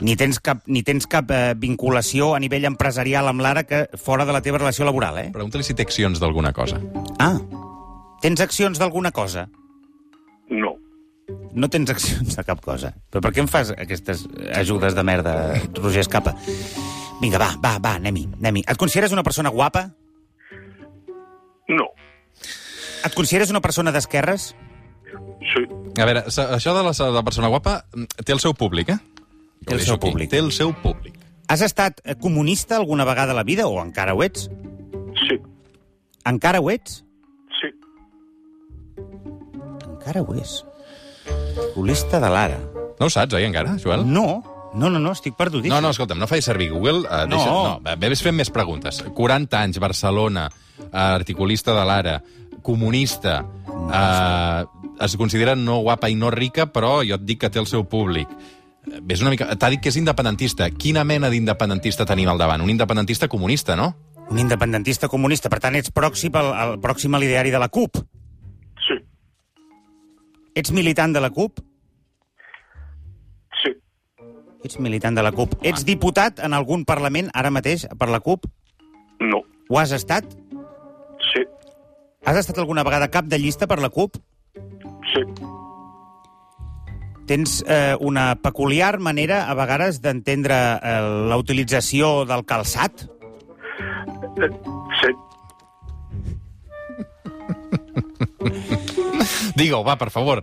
Ni 0.00 0.16
tens 0.16 0.40
cap, 0.40 0.62
ni 0.66 0.82
tens 0.86 1.06
cap 1.10 1.30
eh, 1.34 1.54
vinculació 1.60 2.32
a 2.34 2.40
nivell 2.40 2.64
empresarial 2.68 3.28
amb 3.28 3.44
l'Ara 3.44 3.66
que 3.68 3.84
fora 4.00 4.24
de 4.24 4.32
la 4.32 4.40
teva 4.44 4.60
relació 4.60 4.86
laboral, 4.88 5.18
eh? 5.20 5.28
Pregunta-li 5.34 5.66
si 5.66 5.76
té 5.76 5.84
accions 5.84 6.20
d'alguna 6.22 6.54
cosa. 6.56 6.80
Ah, 7.20 7.36
tens 8.24 8.40
accions 8.40 8.80
d'alguna 8.80 9.12
cosa? 9.12 9.46
No. 10.50 10.74
No 11.54 11.68
tens 11.70 11.92
accions 11.92 12.36
de 12.36 12.44
cap 12.46 12.62
cosa. 12.64 12.94
Però 13.12 13.22
per 13.22 13.34
què 13.34 13.44
em 13.44 13.50
fas 13.50 13.74
aquestes 13.76 14.24
ajudes 14.56 14.96
de 14.96 15.04
merda, 15.06 15.34
Roger 15.78 16.04
Escapa? 16.06 16.34
Vinga, 17.20 17.38
va, 17.42 17.52
va, 17.60 17.76
va, 17.82 17.96
anem-hi, 18.00 18.26
anem-hi. 18.40 18.64
Et 18.64 18.80
consideres 18.80 19.12
una 19.12 19.24
persona 19.26 19.52
guapa? 19.52 19.90
No. 21.68 21.90
Et 23.04 23.14
consideres 23.16 23.52
una 23.52 23.60
persona 23.60 23.92
d'esquerres? 23.92 24.50
Sí. 25.50 25.62
A 26.00 26.06
veure, 26.06 26.24
això 26.28 26.74
de 26.76 26.82
la, 26.86 26.92
de 26.96 27.12
la 27.14 27.24
persona 27.26 27.50
guapa 27.52 27.80
mm, 27.92 28.24
té 28.24 28.32
el 28.32 28.40
seu 28.42 28.54
públic, 28.56 28.94
eh? 28.94 28.98
Té 29.66 29.74
el 29.76 29.80
seu 29.84 29.98
públic. 30.00 30.30
Té 30.32 30.38
el 30.40 30.52
seu 30.56 30.72
públic. 30.82 31.16
Has 31.50 31.62
estat 31.66 32.00
eh, 32.04 32.14
comunista 32.14 32.76
alguna 32.76 33.04
vegada 33.04 33.32
a 33.32 33.34
la 33.34 33.42
vida, 33.44 33.66
o 33.66 33.80
encara 33.82 34.14
ho 34.14 34.22
ets? 34.22 34.48
Sí. 35.26 35.40
Encara 36.24 36.60
ho 36.60 36.70
ets? 36.70 37.02
Sí. 37.60 37.72
Encara 39.88 40.22
ho 40.22 40.34
és. 40.38 40.60
Comunista 41.74 42.20
de 42.22 42.30
l'Ara. 42.30 42.60
No 43.00 43.08
ho 43.08 43.12
saps, 43.12 43.34
oi, 43.34 43.44
encara, 43.48 43.76
Joel? 43.82 44.04
No, 44.06 44.42
no, 44.74 44.90
no, 44.90 44.98
no, 45.00 45.12
estic 45.16 45.36
perdudíssim. 45.38 45.72
No, 45.74 45.80
no, 45.82 45.90
escolta'm, 45.94 46.20
no 46.20 46.28
facis 46.30 46.46
servir 46.50 46.70
Google. 46.72 47.02
Uh, 47.06 47.24
No. 47.26 47.36
deixa, 47.36 47.50
no, 47.50 47.96
ves 48.00 48.22
fent 48.22 48.36
més 48.36 48.50
preguntes. 48.52 49.02
40 49.16 49.58
anys, 49.60 49.80
Barcelona, 49.82 50.48
uh, 50.86 50.88
articulista 50.92 51.74
de 51.76 51.84
l'Ara, 51.88 52.20
comunista, 52.62 53.40
uh, 53.66 54.86
es 55.00 55.16
considera 55.16 55.56
no 55.56 55.80
guapa 55.80 56.10
i 56.12 56.14
no 56.14 56.30
rica, 56.30 56.68
però 56.72 57.00
jo 57.06 57.16
et 57.16 57.24
dic 57.24 57.40
que 57.40 57.50
té 57.50 57.58
el 57.58 57.66
seu 57.66 57.84
públic. 57.88 58.28
Eh, 58.86 59.00
Ves 59.02 59.20
una 59.20 59.30
mica... 59.30 59.48
T'ha 59.56 59.70
dit 59.72 59.80
que 59.82 59.90
és 59.92 59.98
independentista. 60.00 60.70
Quina 60.70 61.04
mena 61.04 61.30
d'independentista 61.32 62.06
tenim 62.08 62.30
al 62.30 62.38
davant? 62.40 62.62
Un 62.64 62.70
independentista 62.70 63.28
comunista, 63.28 63.76
no? 63.76 63.92
Un 64.30 64.38
independentista 64.38 65.08
comunista. 65.08 65.50
Per 65.50 65.60
tant, 65.60 65.76
ets 65.76 65.92
pròxim 65.92 66.36
al, 66.38 66.52
al 66.54 66.76
pròxim 66.80 67.14
a 67.14 67.20
l'ideari 67.20 67.50
de 67.50 67.60
la 67.60 67.68
CUP. 67.68 68.00
Sí. 68.86 69.00
Ets 70.54 70.72
militant 70.72 71.14
de 71.14 71.20
la 71.22 71.30
CUP? 71.34 71.60
Sí. 73.62 73.74
Ets 74.64 74.78
militant 74.78 75.18
de 75.18 75.26
la 75.26 75.32
CUP. 75.34 75.58
Ets 75.66 75.84
diputat 75.88 76.40
en 76.46 76.54
algun 76.56 76.86
parlament 76.86 77.30
ara 77.34 77.50
mateix 77.50 77.86
per 77.98 78.08
la 78.10 78.22
CUP? 78.24 78.46
No. 79.20 79.42
Ho 79.68 79.78
has 79.78 79.92
estat? 79.92 80.26
Sí. 81.32 81.44
Has 82.24 82.38
estat 82.40 82.58
alguna 82.58 82.84
vegada 82.86 83.10
cap 83.10 83.26
de 83.26 83.38
llista 83.38 83.66
per 83.66 83.80
la 83.82 83.90
CUP? 83.90 84.16
Sí. 85.12 85.26
Tens 87.30 87.60
eh, 87.68 87.94
una 88.02 88.34
peculiar 88.42 88.98
manera, 88.98 89.44
a 89.46 89.54
vegades, 89.54 90.00
d'entendre 90.02 90.56
eh, 90.82 90.94
la 91.30 91.36
utilització 91.38 92.24
del 92.26 92.42
calçat? 92.42 93.06
Eh, 94.42 94.50
Sí. 95.00 95.12
Digue-ho, 99.54 99.84
va, 99.86 99.94
per 100.00 100.10
favor. 100.10 100.42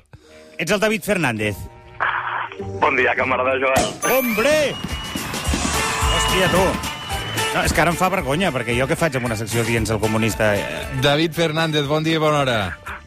Ets 0.57 0.71
el 0.71 0.79
David 0.79 1.03
Fernández. 1.03 1.59
Bon 2.79 2.95
dia, 2.95 3.13
camarada 3.19 3.57
Joel. 3.59 3.89
Hombre! 4.15 4.55
Hòstia, 6.15 6.49
tu. 6.55 6.63
No, 7.53 7.63
és 7.65 7.73
que 7.73 7.83
ara 7.83 7.91
em 7.91 7.99
fa 7.99 8.07
vergonya, 8.13 8.53
perquè 8.55 8.79
jo 8.79 8.87
què 8.87 8.95
faig 8.95 9.19
amb 9.19 9.27
una 9.27 9.37
secció 9.39 9.67
dient 9.67 9.91
el 9.91 9.99
comunista? 9.99 10.53
David 11.03 11.35
Fernández, 11.35 11.87
bon 11.89 12.07
dia 12.07 12.15
i 12.15 12.23
bona 12.23 12.45
hora. 12.45 12.59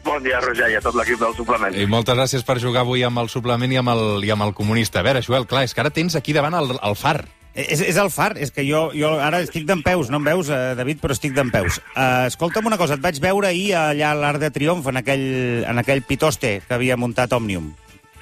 Bon 0.03 0.23
dia, 0.23 0.39
Roger, 0.41 0.71
i 0.71 0.77
a 0.79 0.81
tot 0.81 0.95
l'equip 0.97 1.19
del 1.21 1.35
suplement. 1.37 1.75
I 1.77 1.85
moltes 1.89 2.17
gràcies 2.17 2.45
per 2.47 2.57
jugar 2.61 2.81
avui 2.85 3.03
amb 3.05 3.21
el 3.21 3.29
suplement 3.29 3.71
i 3.71 3.77
amb 3.81 3.93
el, 3.93 4.01
i 4.25 4.31
amb 4.33 4.47
el 4.47 4.55
comunista. 4.57 5.01
A 5.01 5.05
veure, 5.05 5.21
Joel, 5.25 5.45
clar, 5.49 5.65
és 5.67 5.75
que 5.75 5.83
ara 5.83 5.93
tens 5.93 6.17
aquí 6.17 6.33
davant 6.33 6.57
el, 6.57 6.73
el 6.77 6.97
far. 6.97 7.19
És, 7.51 7.81
és 7.83 7.97
el 7.99 8.07
far, 8.13 8.31
és 8.39 8.53
que 8.55 8.63
jo, 8.63 8.85
jo 8.95 9.11
ara 9.19 9.41
estic 9.43 9.65
d'en 9.67 9.81
peus, 9.83 10.09
no 10.09 10.21
em 10.21 10.27
veus, 10.29 10.49
eh, 10.49 10.71
David, 10.79 11.01
però 11.03 11.15
estic 11.15 11.35
d'en 11.35 11.51
peus. 11.51 11.81
Uh, 11.91 12.29
escolta'm 12.29 12.69
una 12.69 12.79
cosa, 12.79 12.95
et 12.95 13.03
vaig 13.03 13.19
veure 13.23 13.49
ahir 13.49 13.73
allà 13.75 14.13
a 14.13 14.17
l'Arc 14.17 14.39
de 14.39 14.51
Triomf, 14.55 14.87
en 14.87 15.01
aquell, 15.01 15.27
en 15.67 15.81
aquell 15.83 16.03
pitoste 16.07 16.61
que 16.63 16.77
havia 16.77 16.97
muntat 16.97 17.35
Òmnium. 17.35 17.73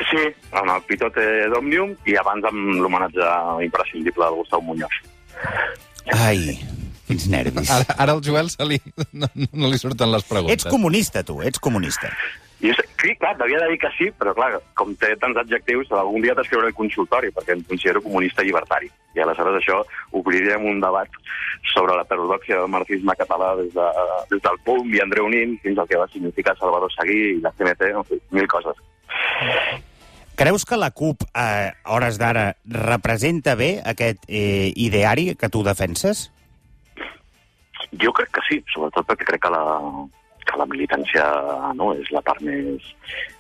Sí, 0.10 0.26
amb 0.56 0.74
el 0.74 0.82
pitote 0.88 1.24
d'Òmnium 1.54 1.94
i 2.10 2.16
abans 2.18 2.48
amb 2.50 2.80
l'homenatge 2.80 3.30
imprescindible 3.68 4.26
del 4.26 4.42
Gustau 4.42 4.64
Muñoz. 4.66 4.96
Ai, 6.16 6.58
quins 7.10 7.26
nervis. 7.32 7.72
Ara, 7.74 7.98
ara 7.98 8.16
al 8.18 8.22
Joel 8.26 8.52
se 8.54 8.68
li, 8.68 8.78
no, 9.18 9.30
no 9.34 9.72
li 9.72 9.82
surten 9.82 10.14
les 10.14 10.28
preguntes. 10.30 10.60
Ets 10.60 10.70
comunista, 10.70 11.26
tu, 11.26 11.42
ets 11.46 11.62
comunista. 11.62 12.14
I 12.60 12.74
és, 12.74 12.80
sí, 13.00 13.14
clar, 13.16 13.38
devia 13.40 13.62
de 13.62 13.70
dir 13.72 13.78
que 13.80 13.90
sí, 13.96 14.10
però 14.20 14.34
clar, 14.36 14.58
com 14.76 14.92
té 15.00 15.14
tants 15.20 15.38
adjectius, 15.40 15.94
algun 15.96 16.26
dia 16.26 16.36
t'escriuré 16.36 16.74
el 16.74 16.76
consultori, 16.76 17.32
perquè 17.36 17.56
em 17.56 17.62
considero 17.68 18.04
comunista 18.04 18.44
llibertari. 18.44 18.90
I 19.16 19.24
aleshores 19.24 19.62
això 19.62 19.80
obriríem 20.20 20.66
un 20.68 20.82
debat 20.84 21.08
sobre 21.72 21.96
la 21.96 22.04
paradoxia 22.08 22.60
del 22.60 22.72
marxisme 22.72 23.16
català 23.20 23.54
des, 23.62 23.72
de, 23.74 23.88
des 24.34 24.44
del 24.44 24.60
PUM 24.68 24.92
i 24.92 25.00
Andreu 25.04 25.30
Nin 25.32 25.56
fins 25.64 25.80
al 25.80 25.88
que 25.88 26.00
va 26.02 26.10
significar 26.12 26.58
Salvador 26.60 26.92
Seguí 26.94 27.22
i 27.38 27.38
la 27.44 27.54
CNT, 27.56 27.94
en 27.96 28.10
fi, 28.10 28.20
mil 28.36 28.50
coses. 28.52 28.76
Creus 30.40 30.64
que 30.64 30.80
la 30.80 30.92
CUP, 30.92 31.24
a 31.36 31.76
hores 31.96 32.20
d'ara, 32.20 32.54
representa 32.64 33.56
bé 33.60 33.78
aquest 33.84 34.24
eh, 34.28 34.72
ideari 34.76 35.34
que 35.40 35.50
tu 35.52 35.64
defenses? 35.68 36.30
Jo 37.98 38.14
crec 38.14 38.32
que 38.38 38.46
sí, 38.48 38.62
sobretot 38.74 39.08
perquè 39.10 39.26
crec 39.26 39.42
que 39.48 39.54
la, 39.54 39.64
que 40.50 40.58
la 40.58 40.68
militància 40.70 41.26
no, 41.78 41.92
és 41.98 42.10
la 42.14 42.22
part 42.26 42.42
més, 42.46 42.90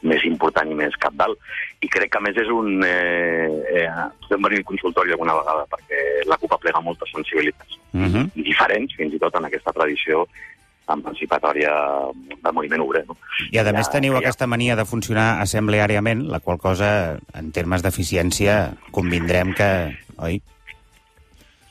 més 0.05 0.25
important 0.29 0.69
i 0.69 0.77
més 0.77 0.95
capdalt. 1.01 1.39
I 1.81 1.89
crec 1.91 2.13
que, 2.13 2.21
a 2.21 2.25
més, 2.25 2.37
és 2.37 2.51
un... 2.53 2.83
Eh, 2.85 3.49
eh, 3.81 3.89
podem 4.27 4.47
venir 4.47 4.61
al 4.61 4.69
consultori 4.69 5.15
alguna 5.15 5.37
vegada, 5.39 5.65
perquè 5.73 6.03
la 6.29 6.37
CUP 6.41 6.55
aplega 6.57 6.83
moltes 6.85 7.11
sensibilitats. 7.15 7.79
Uh 7.93 8.05
-huh. 8.05 8.25
I 8.35 8.43
diferents, 8.43 8.95
fins 8.95 9.13
i 9.13 9.19
tot, 9.19 9.35
en 9.35 9.45
aquesta 9.45 9.73
tradició 9.73 10.27
emancipatòria 10.89 11.71
del 12.43 12.53
moviment 12.53 12.81
obrer. 12.81 13.05
No? 13.07 13.15
I, 13.51 13.57
a 13.57 13.63
més, 13.71 13.87
Ja, 13.87 13.91
teniu 13.91 14.13
ja. 14.13 14.19
aquesta 14.19 14.47
mania 14.47 14.75
de 14.75 14.85
funcionar 14.85 15.41
assembleàriament, 15.41 16.27
la 16.29 16.39
qual 16.39 16.57
cosa, 16.57 17.19
en 17.33 17.51
termes 17.51 17.81
d'eficiència, 17.81 18.73
convindrem 18.91 19.53
que... 19.53 19.97
Oi? 20.17 20.41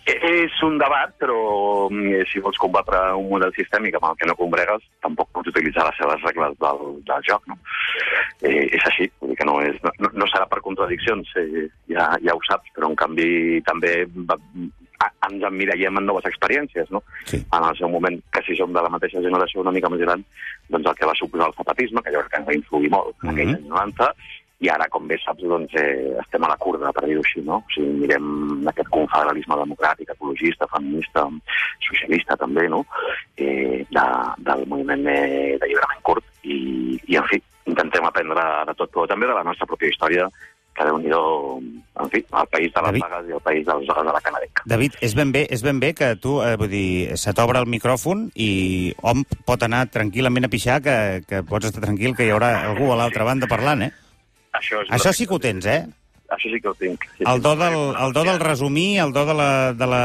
És 0.09 0.55
un 0.65 0.79
debat, 0.81 1.11
però 1.21 1.89
mm, 1.91 2.23
si 2.33 2.41
vols 2.41 2.57
combatre 2.57 2.97
un 3.19 3.27
model 3.29 3.53
sistèmic 3.57 3.99
amb 3.99 4.07
el 4.11 4.17
que 4.17 4.29
no 4.31 4.37
combregues, 4.39 4.87
tampoc 5.05 5.29
pots 5.37 5.51
utilitzar 5.53 5.85
les 5.89 5.99
seves 6.01 6.23
regles 6.25 6.57
del, 6.63 6.81
del 7.05 7.27
joc, 7.29 7.45
no? 7.51 7.59
Eh, 8.41 8.65
és 8.79 8.87
així, 8.89 9.11
vull 9.21 9.35
dir 9.35 9.39
que 9.43 9.49
no, 9.49 9.59
és, 9.61 9.77
no, 9.85 9.93
no- 10.15 10.31
serà 10.33 10.47
per 10.49 10.63
contradiccions, 10.65 11.29
eh, 11.43 11.67
ja, 11.93 12.09
ja 12.25 12.35
ho 12.35 12.41
saps, 12.49 12.73
però 12.75 12.89
en 12.89 12.97
canvi 12.97 13.61
també 13.69 14.07
va, 14.31 14.39
a, 15.05 15.11
ens 15.29 15.45
emmirallem 15.47 16.01
en 16.01 16.09
noves 16.09 16.25
experiències, 16.31 16.89
no? 16.91 17.03
Sí. 17.29 17.39
En 17.53 17.69
el 17.69 17.77
seu 17.79 17.93
moment, 17.93 18.17
que 18.33 18.43
si 18.49 18.57
som 18.59 18.73
de 18.73 18.83
la 18.83 18.91
mateixa 18.91 19.21
generació 19.23 19.61
una 19.61 19.75
mica 19.77 19.91
més 19.93 20.01
gran, 20.07 20.25
doncs 20.73 20.89
el 20.91 20.97
que 20.99 21.07
va 21.07 21.15
suposar 21.21 21.51
el 21.53 21.55
zapatisme, 21.61 22.03
que 22.03 22.15
jo 22.17 22.25
crec 22.25 22.33
que 22.33 22.41
ens 22.43 22.49
va 22.49 22.57
influir 22.63 22.91
molt 22.97 23.15
en 23.23 23.31
aquells 23.35 23.53
Mhm. 23.53 23.61
anys 23.61 23.69
90, 23.77 24.13
i 24.59 24.69
ara, 24.73 24.89
com 24.91 25.07
bé 25.07 25.19
saps, 25.23 25.45
doncs, 25.47 25.75
eh, 25.79 26.17
estem 26.19 26.43
a 26.43 26.51
la 26.51 26.59
curda, 26.59 26.91
per 26.95 27.05
dir-ho 27.07 27.23
així, 27.23 27.43
no? 27.47 27.61
O 27.63 27.75
sigui, 27.75 27.93
mirem 28.03 28.67
aquest 28.73 28.91
confederalisme 28.91 29.59
democràtic, 29.61 30.11
ecologista, 30.17 30.67
feminista, 30.73 31.29
socialista 31.87 32.37
també, 32.41 32.67
no? 32.73 32.83
Eh, 33.37 33.85
de, 33.87 34.07
del 34.51 34.67
moviment 34.67 35.07
eh, 35.15 35.55
d'alliberament 35.63 36.03
curt 36.03 36.27
i, 36.43 36.59
i, 37.07 37.19
en 37.21 37.27
fi, 37.31 37.39
intentem 37.71 38.09
aprendre 38.09 38.47
de 38.67 38.75
tot, 38.75 38.91
però 38.91 39.07
també 39.07 39.31
de 39.31 39.37
la 39.39 39.47
nostra 39.47 39.69
pròpia 39.71 39.93
història, 39.93 40.27
que 40.79 40.87
déu 40.87 40.99
nhi 41.03 41.11
en 41.11 42.11
fi, 42.11 42.21
el 42.23 42.51
país 42.51 42.75
de 42.75 42.83
les 42.83 42.91
David. 42.91 43.03
vagues 43.03 43.31
i 43.31 43.35
el 43.35 43.45
país 43.47 43.65
dels 43.67 43.87
de 43.87 44.13
la 44.15 44.21
canadenca. 44.23 44.67
David, 44.67 44.99
és 45.03 45.15
ben 45.19 45.33
bé, 45.35 45.45
és 45.51 45.63
ben 45.63 45.79
bé 45.83 45.93
que 45.95 46.13
tu, 46.23 46.39
eh, 46.43 46.57
vull 46.59 46.71
dir, 46.71 47.17
se 47.19 47.35
t'obre 47.35 47.59
el 47.63 47.71
micròfon 47.71 48.29
i 48.35 48.51
hom 49.03 49.25
pot 49.47 49.63
anar 49.63 49.87
tranquil·lament 49.91 50.47
a 50.47 50.53
pixar, 50.53 50.83
que, 50.83 50.99
que 51.27 51.43
pots 51.47 51.71
estar 51.71 51.83
tranquil 51.83 52.15
que 52.15 52.27
hi 52.27 52.35
haurà 52.35 52.53
algú 52.71 52.93
a 52.93 52.99
l'altra 52.99 53.27
banda 53.27 53.51
parlant, 53.51 53.87
eh? 53.87 54.08
Això, 54.53 54.83
és 54.83 54.91
Això 54.97 55.13
sí 55.13 55.27
que 55.27 55.35
ho 55.35 55.41
tens, 55.43 55.67
eh? 55.67 55.87
Això 56.29 56.51
sí 56.53 56.59
que 56.61 56.69
ho 56.69 56.75
tinc. 56.77 57.05
Sí, 57.17 57.25
El 57.25 57.41
do 57.41 57.55
del, 57.57 57.75
el 58.05 58.13
do 58.13 58.23
del 58.27 58.39
resumir, 58.41 58.99
el 59.01 59.15
do 59.17 59.23
de, 59.25 59.33
la, 59.33 59.73
de, 59.73 59.87
la, 59.89 60.01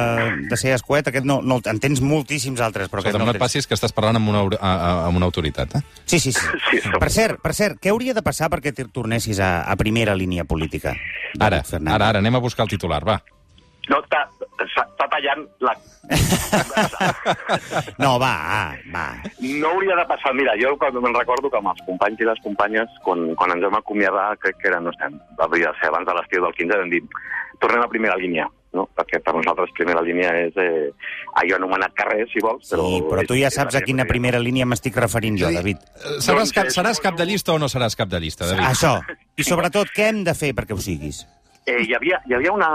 de 0.49 0.57
ser 0.57 0.71
escuet, 0.71 1.09
aquest 1.11 1.25
no, 1.27 1.41
no, 1.43 1.57
en 1.67 1.81
tens 1.83 1.99
moltíssims 1.99 2.61
altres, 2.63 2.87
però 2.87 3.01
Escolta, 3.03 3.19
no, 3.19 3.27
no 3.27 3.33
et 3.35 3.41
passis 3.41 3.67
que 3.67 3.75
estàs 3.75 3.91
parlant 3.91 4.15
amb 4.21 4.31
una, 4.31 4.39
aur- 4.45 4.55
a, 4.55 4.71
a, 4.71 4.93
amb 5.09 5.19
una 5.19 5.27
autoritat, 5.27 5.75
eh? 5.75 5.81
Sí, 6.05 6.19
sí, 6.23 6.31
sí. 6.31 6.39
Sí, 6.71 6.79
Per 6.99 7.09
cert, 7.11 7.41
per 7.43 7.51
cert, 7.57 7.79
què 7.83 7.91
hauria 7.91 8.15
de 8.15 8.23
passar 8.23 8.47
perquè 8.53 8.71
te 8.75 8.85
tornessis 8.87 9.39
a, 9.43 9.51
a 9.67 9.75
primera 9.75 10.15
línia 10.15 10.45
política? 10.47 10.95
Ara, 11.39 11.59
ara, 11.63 12.07
ara, 12.07 12.19
anem 12.23 12.39
a 12.39 12.43
buscar 12.43 12.63
el 12.63 12.71
titular, 12.71 13.03
va. 13.07 13.19
No, 13.91 13.99
està 14.61 15.07
tallant 15.09 15.47
la... 15.63 15.73
No, 18.03 18.17
va, 18.21 18.33
va. 18.93 19.05
No 19.41 19.71
hauria 19.73 19.95
de 19.97 20.05
passar. 20.09 20.33
Mira, 20.37 20.53
jo 20.59 20.73
quan 20.77 20.95
me'n 21.01 21.15
recordo 21.15 21.49
que 21.51 21.59
amb 21.59 21.71
els 21.73 21.83
companys 21.87 22.21
i 22.21 22.27
les 22.27 22.41
companyes, 22.45 22.89
quan, 23.05 23.31
quan 23.39 23.53
ens 23.55 23.65
vam 23.65 23.79
acomiadar, 23.79 24.33
crec 24.43 24.59
que 24.61 24.69
era, 24.71 24.81
no 24.83 24.93
sé, 24.97 25.09
hauria 25.41 25.71
de 25.71 25.79
ser 25.79 25.89
abans 25.89 26.07
de 26.09 26.15
l'estiu 26.17 26.43
del 26.45 26.55
15, 26.59 26.79
vam 26.83 26.91
dir, 26.91 27.01
tornem 27.63 27.85
a 27.85 27.89
primera 27.91 28.17
línia, 28.19 28.45
no? 28.77 28.85
Perquè 28.97 29.21
per 29.23 29.35
nosaltres 29.37 29.73
primera 29.77 30.03
línia 30.05 30.33
és 30.43 30.57
eh, 30.61 30.89
allò 31.41 31.59
anomenat 31.59 31.95
carrer, 31.97 32.25
si 32.31 32.43
vols, 32.43 32.67
però... 32.69 32.87
Sí, 32.89 33.03
però 33.09 33.25
tu 33.29 33.37
ja 33.39 33.51
saps 33.53 33.77
a 33.79 33.83
quina 33.85 34.05
primera 34.09 34.41
línia 34.43 34.67
m'estic 34.69 34.97
referint 34.99 35.39
jo, 35.39 35.51
David. 35.53 35.79
Eh, 35.95 36.17
Seràs, 36.19 36.49
Doncs 36.49 36.57
cap, 36.57 36.73
seràs 36.75 37.01
cap 37.03 37.17
de 37.19 37.29
llista 37.29 37.55
o 37.55 37.61
no 37.61 37.71
seràs 37.71 37.97
cap 37.99 38.11
de 38.11 38.19
llista, 38.23 38.49
David? 38.49 38.67
Això. 38.73 38.97
I 39.37 39.47
sobretot, 39.47 39.93
què 39.95 40.11
hem 40.11 40.25
de 40.27 40.35
fer 40.37 40.51
perquè 40.57 40.75
ho 40.75 40.81
siguis? 40.83 41.23
Eh, 41.65 41.79
hi, 41.85 41.93
havia, 41.95 42.19
hi 42.27 42.37
havia 42.37 42.53
una... 42.53 42.69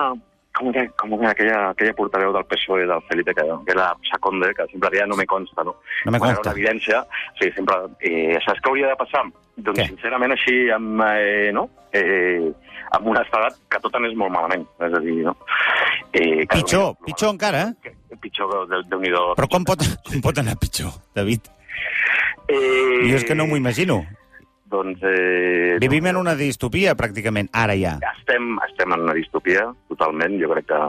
Com 0.58 0.72
que, 0.74 0.88
com 0.98 1.12
que 1.20 1.26
aquella, 1.30 1.58
aquella 1.70 1.94
portaveu 1.94 2.32
del 2.34 2.44
PSOE, 2.50 2.86
del 2.90 3.02
Felipe, 3.08 3.32
que, 3.34 3.44
que 3.66 3.72
era 3.76 3.92
Saconde, 4.10 4.48
que 4.56 4.66
sempre 4.72 4.90
deia 4.90 5.06
no 5.06 5.14
me 5.16 5.26
consta, 5.26 5.62
no? 5.62 5.76
No 6.04 6.10
me 6.12 6.18
consta. 6.18 6.50
Una 6.50 6.56
evidència, 6.56 7.04
sí, 7.38 7.52
sempre... 7.54 7.76
Eh, 8.00 8.38
saps 8.44 8.58
què 8.64 8.72
hauria 8.72 8.88
de 8.90 8.96
passar? 8.98 9.22
Doncs, 9.54 9.78
Què? 9.78 9.86
sincerament, 9.92 10.34
així, 10.34 10.56
amb, 10.74 11.04
eh, 11.14 11.52
no? 11.54 11.68
Eh, 11.94 12.50
amb 12.96 13.06
un 13.12 13.20
estadat 13.20 13.54
que 13.70 13.80
tot 13.84 13.94
anés 14.00 14.16
molt 14.18 14.34
malament. 14.34 14.66
És 14.82 14.98
a 14.98 15.02
dir, 15.04 15.20
no? 15.28 15.36
Eh, 16.12 16.42
que 16.46 16.56
Pitjor, 16.56 16.94
Déu-n'hi-do, 16.94 17.06
pitjor 17.06 17.34
encara. 17.36 17.62
que- 17.82 17.94
Pitjor, 18.18 18.66
de, 18.66 18.82
déu 18.90 18.98
nhi 19.00 19.10
Però 19.38 19.48
com 19.48 19.64
pot, 19.64 19.78
com 20.10 20.20
pot 20.24 20.38
anar 20.42 20.56
pitjor, 20.58 20.90
David? 21.14 21.40
Eh, 22.48 23.10
Jo 23.10 23.16
és 23.16 23.24
que 23.24 23.34
no 23.34 23.46
m'ho 23.46 23.56
imagino. 23.56 24.02
Doncs... 24.68 25.00
Eh, 25.02 25.78
Vivim 25.80 26.06
en 26.10 26.18
una 26.20 26.34
distopia, 26.36 26.94
pràcticament, 26.98 27.48
ara 27.56 27.74
ja. 27.78 27.94
Estem, 28.18 28.50
estem 28.66 28.92
en 28.92 29.06
una 29.06 29.14
distopia, 29.16 29.64
totalment. 29.88 30.36
Jo 30.42 30.50
crec 30.52 30.68
que 30.68 30.80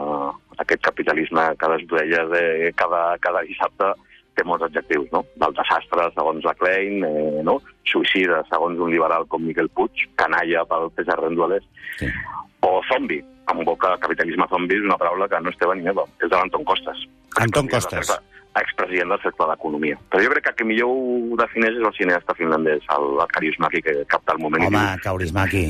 aquest 0.60 0.82
capitalisme 0.84 1.46
que 1.56 1.70
desduelles 1.76 2.34
eh, 2.36 2.70
cada, 2.76 3.16
cada 3.24 3.40
dissabte 3.48 3.94
té 4.36 4.44
molts 4.46 4.66
adjectius, 4.68 5.08
no? 5.14 5.24
Del 5.40 5.56
desastre, 5.56 6.06
segons 6.14 6.44
la 6.46 6.54
Klein, 6.60 7.00
eh, 7.08 7.40
no? 7.46 7.58
Suïcida, 7.88 8.42
segons 8.52 8.78
un 8.78 8.92
liberal 8.92 9.24
com 9.32 9.42
Miquel 9.42 9.68
Puig, 9.74 10.04
canalla 10.20 10.62
pel 10.68 10.90
César 10.98 11.18
Rendueles, 11.22 11.64
Sí. 11.98 12.06
o 12.60 12.80
zombi. 12.92 13.18
En 13.48 13.64
boca, 13.64 13.96
capitalisme 13.98 14.46
zombi 14.50 14.76
és 14.76 14.84
una 14.84 14.98
paraula 15.00 15.28
que 15.28 15.40
no 15.40 15.50
és 15.50 15.56
teva 15.58 15.74
ni 15.74 15.82
meva, 15.86 16.04
és 16.20 16.28
de 16.28 16.36
l'Anton 16.36 16.64
Costas. 16.64 17.00
Anton 17.40 17.68
Costas. 17.70 18.12
Expresident 18.60 19.10
del 19.14 19.22
cercle 19.22 19.46
d'Economia. 19.46 19.96
Però 20.10 20.22
jo 20.22 20.30
crec 20.34 20.48
que 20.48 20.54
qui 20.58 20.66
millor 20.66 20.90
ho 20.90 21.38
defineix 21.38 21.78
és 21.78 21.86
el 21.86 21.94
cineasta 21.96 22.34
finlandès, 22.38 22.84
el, 22.96 23.08
el 23.22 23.30
Karismaki, 23.30 23.82
que 23.86 23.96
capta 24.10 24.34
el 24.34 24.42
moment. 24.42 24.66
Home, 24.66 24.84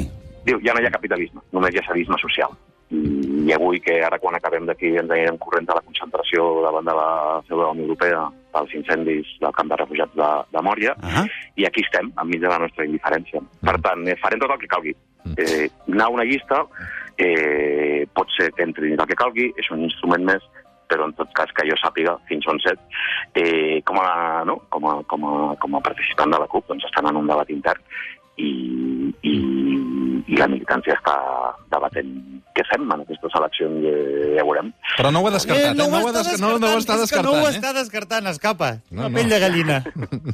diu. 0.00 0.10
Diu, 0.48 0.60
ja 0.64 0.72
no 0.72 0.80
hi 0.80 0.88
ha 0.88 0.92
capitalisme, 0.94 1.42
només 1.52 1.74
hi 1.74 1.80
ha 1.80 1.86
sadisme 1.86 2.16
social. 2.20 2.56
I, 2.90 3.00
i 3.46 3.52
avui, 3.54 3.78
que 3.84 4.00
ara 4.02 4.18
quan 4.18 4.34
acabem 4.34 4.64
d'aquí 4.66 4.96
ens 4.98 5.12
anirem 5.12 5.36
corrent 5.38 5.68
a 5.70 5.76
la 5.78 5.84
concentració 5.84 6.46
davant 6.64 6.88
de 6.88 6.94
la 6.96 7.10
seu 7.46 7.60
de 7.60 7.62
la 7.62 7.74
Unió 7.76 7.84
Europea 7.86 8.24
pels 8.50 8.72
incendis 8.74 9.28
del 9.44 9.52
camp 9.54 9.68
de 9.70 9.76
refugiats 9.78 10.16
de, 10.18 10.30
de 10.50 10.62
Mòria, 10.66 10.96
Ah, 11.06 11.22
i 11.54 11.68
aquí 11.68 11.84
estem, 11.86 12.10
enmig 12.18 12.40
de 12.42 12.50
la 12.50 12.58
nostra 12.58 12.84
indiferència. 12.88 13.44
Per 13.62 13.76
tant, 13.84 14.02
eh, 14.08 14.16
farem 14.18 14.40
tot 14.42 14.56
el 14.56 14.58
que 14.58 14.72
calgui. 14.72 14.96
Eh, 15.36 15.68
anar 15.92 16.08
a 16.08 16.14
una 16.16 16.24
llista 16.24 16.64
eh, 17.20 18.06
pot 18.16 18.30
ser 18.36 18.50
que 18.56 18.66
entri 18.66 18.90
dins 18.90 19.02
el 19.02 19.10
que 19.10 19.18
calgui, 19.18 19.50
és 19.60 19.70
un 19.74 19.84
instrument 19.86 20.24
més, 20.26 20.46
però 20.90 21.06
en 21.06 21.14
tot 21.18 21.30
cas 21.36 21.52
que 21.54 21.66
jo 21.68 21.76
sàpiga, 21.78 22.16
fins 22.28 22.46
on 22.50 22.58
set, 22.64 22.80
eh, 23.38 23.78
com, 23.86 24.00
a, 24.02 24.42
no? 24.48 24.58
com, 24.74 24.88
a, 24.90 24.96
com, 25.10 25.26
a, 25.28 25.34
com 25.62 25.76
a 25.76 25.84
participant 25.86 26.32
de 26.34 26.40
la 26.42 26.48
CUP, 26.50 26.66
doncs 26.68 26.88
estan 26.88 27.10
en 27.10 27.20
un 27.22 27.30
debat 27.30 27.52
intern 27.54 27.84
i, 28.40 28.50
i, 29.22 29.34
i 30.26 30.38
la 30.38 30.48
militància 30.50 30.96
està 30.96 31.16
debatent 31.72 32.39
què 32.60 32.66
fem 32.68 32.84
en 32.86 33.04
aquestes 33.06 33.36
eleccions, 33.40 33.82
eh, 33.88 34.30
ja 34.36 34.44
veurem. 34.46 34.70
Però 34.98 35.10
no 35.10 35.24
ho 35.24 35.28
ha 35.30 35.34
descartat, 35.34 35.72
eh? 35.72 35.76
no, 35.78 35.88
ho 35.88 36.00
ha 36.00 36.12
des... 36.14 36.40
no, 36.42 36.52
no 36.60 36.74
ho 36.74 36.80
està 36.80 36.98
és 37.00 37.10
que 37.14 37.22
no 37.24 37.32
ho 37.32 37.40
descartant, 37.40 37.56
està 37.56 37.74
descartant, 37.80 38.30
escapa. 38.34 38.70
No, 38.90 39.00
No, 39.00 39.08
no. 39.08 39.16
Pell 39.16 39.30
de 39.32 39.38
gallina. 39.40 39.78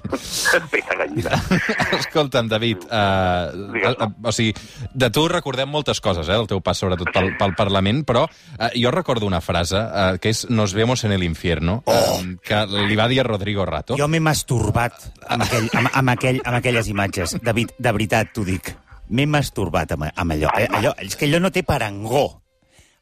Peta 0.72 0.96
gallina. 0.98 1.30
eh? 1.38 1.60
Escolta'm, 2.00 2.48
David, 2.50 2.86
uh, 2.90 3.70
Digues, 3.72 3.96
no? 4.00 4.08
o 4.26 4.32
sigui, 4.34 4.54
de 4.94 5.10
tu 5.14 5.26
recordem 5.30 5.70
moltes 5.70 6.00
coses, 6.02 6.26
eh, 6.28 6.34
del 6.36 6.48
teu 6.50 6.60
pas 6.64 6.78
sobretot 6.82 7.12
pel, 7.14 7.30
pel 7.38 7.54
Parlament, 7.58 8.02
però 8.08 8.24
uh, 8.26 8.70
jo 8.74 8.90
recordo 8.94 9.28
una 9.28 9.40
frase 9.44 9.78
uh, 9.78 10.16
que 10.20 10.32
és 10.34 10.46
Nos 10.50 10.74
vemos 10.74 11.04
en 11.04 11.12
el 11.12 11.22
infierno, 11.22 11.82
oh. 11.86 11.92
uh, 11.92 12.34
que 12.42 12.64
li 12.88 12.96
va 12.98 13.06
dir 13.08 13.20
a 13.22 13.28
Rodrigo 13.28 13.64
Rato. 13.68 13.96
Jo 14.00 14.08
m'he 14.10 14.20
masturbat 14.24 14.98
amb, 15.28 15.46
aquell, 15.46 15.70
amb, 15.74 15.92
amb, 15.92 16.14
aquell, 16.16 16.42
amb 16.44 16.58
aquelles 16.58 16.90
imatges. 16.90 17.36
David, 17.42 17.76
de 17.78 17.92
veritat, 17.92 18.34
t'ho 18.34 18.44
dic. 18.46 18.74
M'he 19.10 19.26
masturbat 19.30 19.92
amb, 19.94 20.08
amb 20.10 20.34
allò. 20.34 20.50
Eh, 20.58 20.66
allò. 20.78 20.94
És 21.02 21.16
que 21.18 21.28
allò 21.28 21.40
no 21.42 21.52
té 21.54 21.62
parangó. 21.66 22.26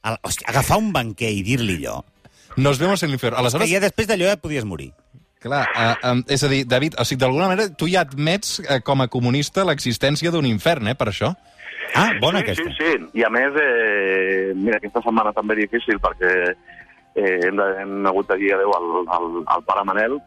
El, 0.05 0.19
hòstia, 0.21 0.51
agafar 0.53 0.81
un 0.83 0.93
banquer 0.93 1.33
i 1.33 1.43
dir-li 1.47 1.79
allò. 1.81 2.03
Nos 2.57 2.79
vemos 2.79 3.03
en 3.03 3.09
el 3.09 3.17
infierno. 3.17 3.39
Que 3.39 3.43
Aleshores, 3.43 3.71
ja 3.71 3.81
després 3.83 4.09
d'allò 4.09 4.29
ja 4.29 4.37
podies 4.41 4.65
morir. 4.69 4.93
clar, 5.45 5.67
uh, 5.77 6.09
um, 6.09 6.23
és 6.33 6.41
a 6.41 6.49
dir, 6.49 6.63
David, 6.65 6.95
o 6.97 7.05
sigui, 7.05 7.21
d'alguna 7.21 7.51
manera 7.51 7.69
tu 7.77 7.85
ja 7.85 8.01
admets 8.01 8.63
uh, 8.63 8.79
com 8.81 9.03
a 9.05 9.11
comunista 9.13 9.61
l'existència 9.69 10.31
d'un 10.33 10.47
infern, 10.49 10.89
eh, 10.89 10.95
per 10.97 11.11
això? 11.11 11.35
Ah, 11.93 12.15
bona 12.21 12.41
sí, 12.41 12.45
aquesta. 12.47 12.71
Sí, 12.71 12.77
sí, 12.79 13.21
i 13.21 13.25
a 13.27 13.29
més, 13.29 13.53
eh, 13.61 14.55
mira, 14.57 14.79
aquesta 14.81 15.03
setmana 15.05 15.35
també 15.37 15.59
difícil 15.59 16.01
perquè 16.01 16.33
eh, 17.15 17.41
hem, 17.47 17.57
de, 17.57 17.67
hem 17.83 18.07
hagut 18.11 18.29
de 18.31 18.39
dir 18.41 18.55
adeu 18.55 18.73
al, 18.77 18.89
al, 19.17 19.29
al 19.57 19.67
pare 19.67 19.85
Manel, 19.89 20.19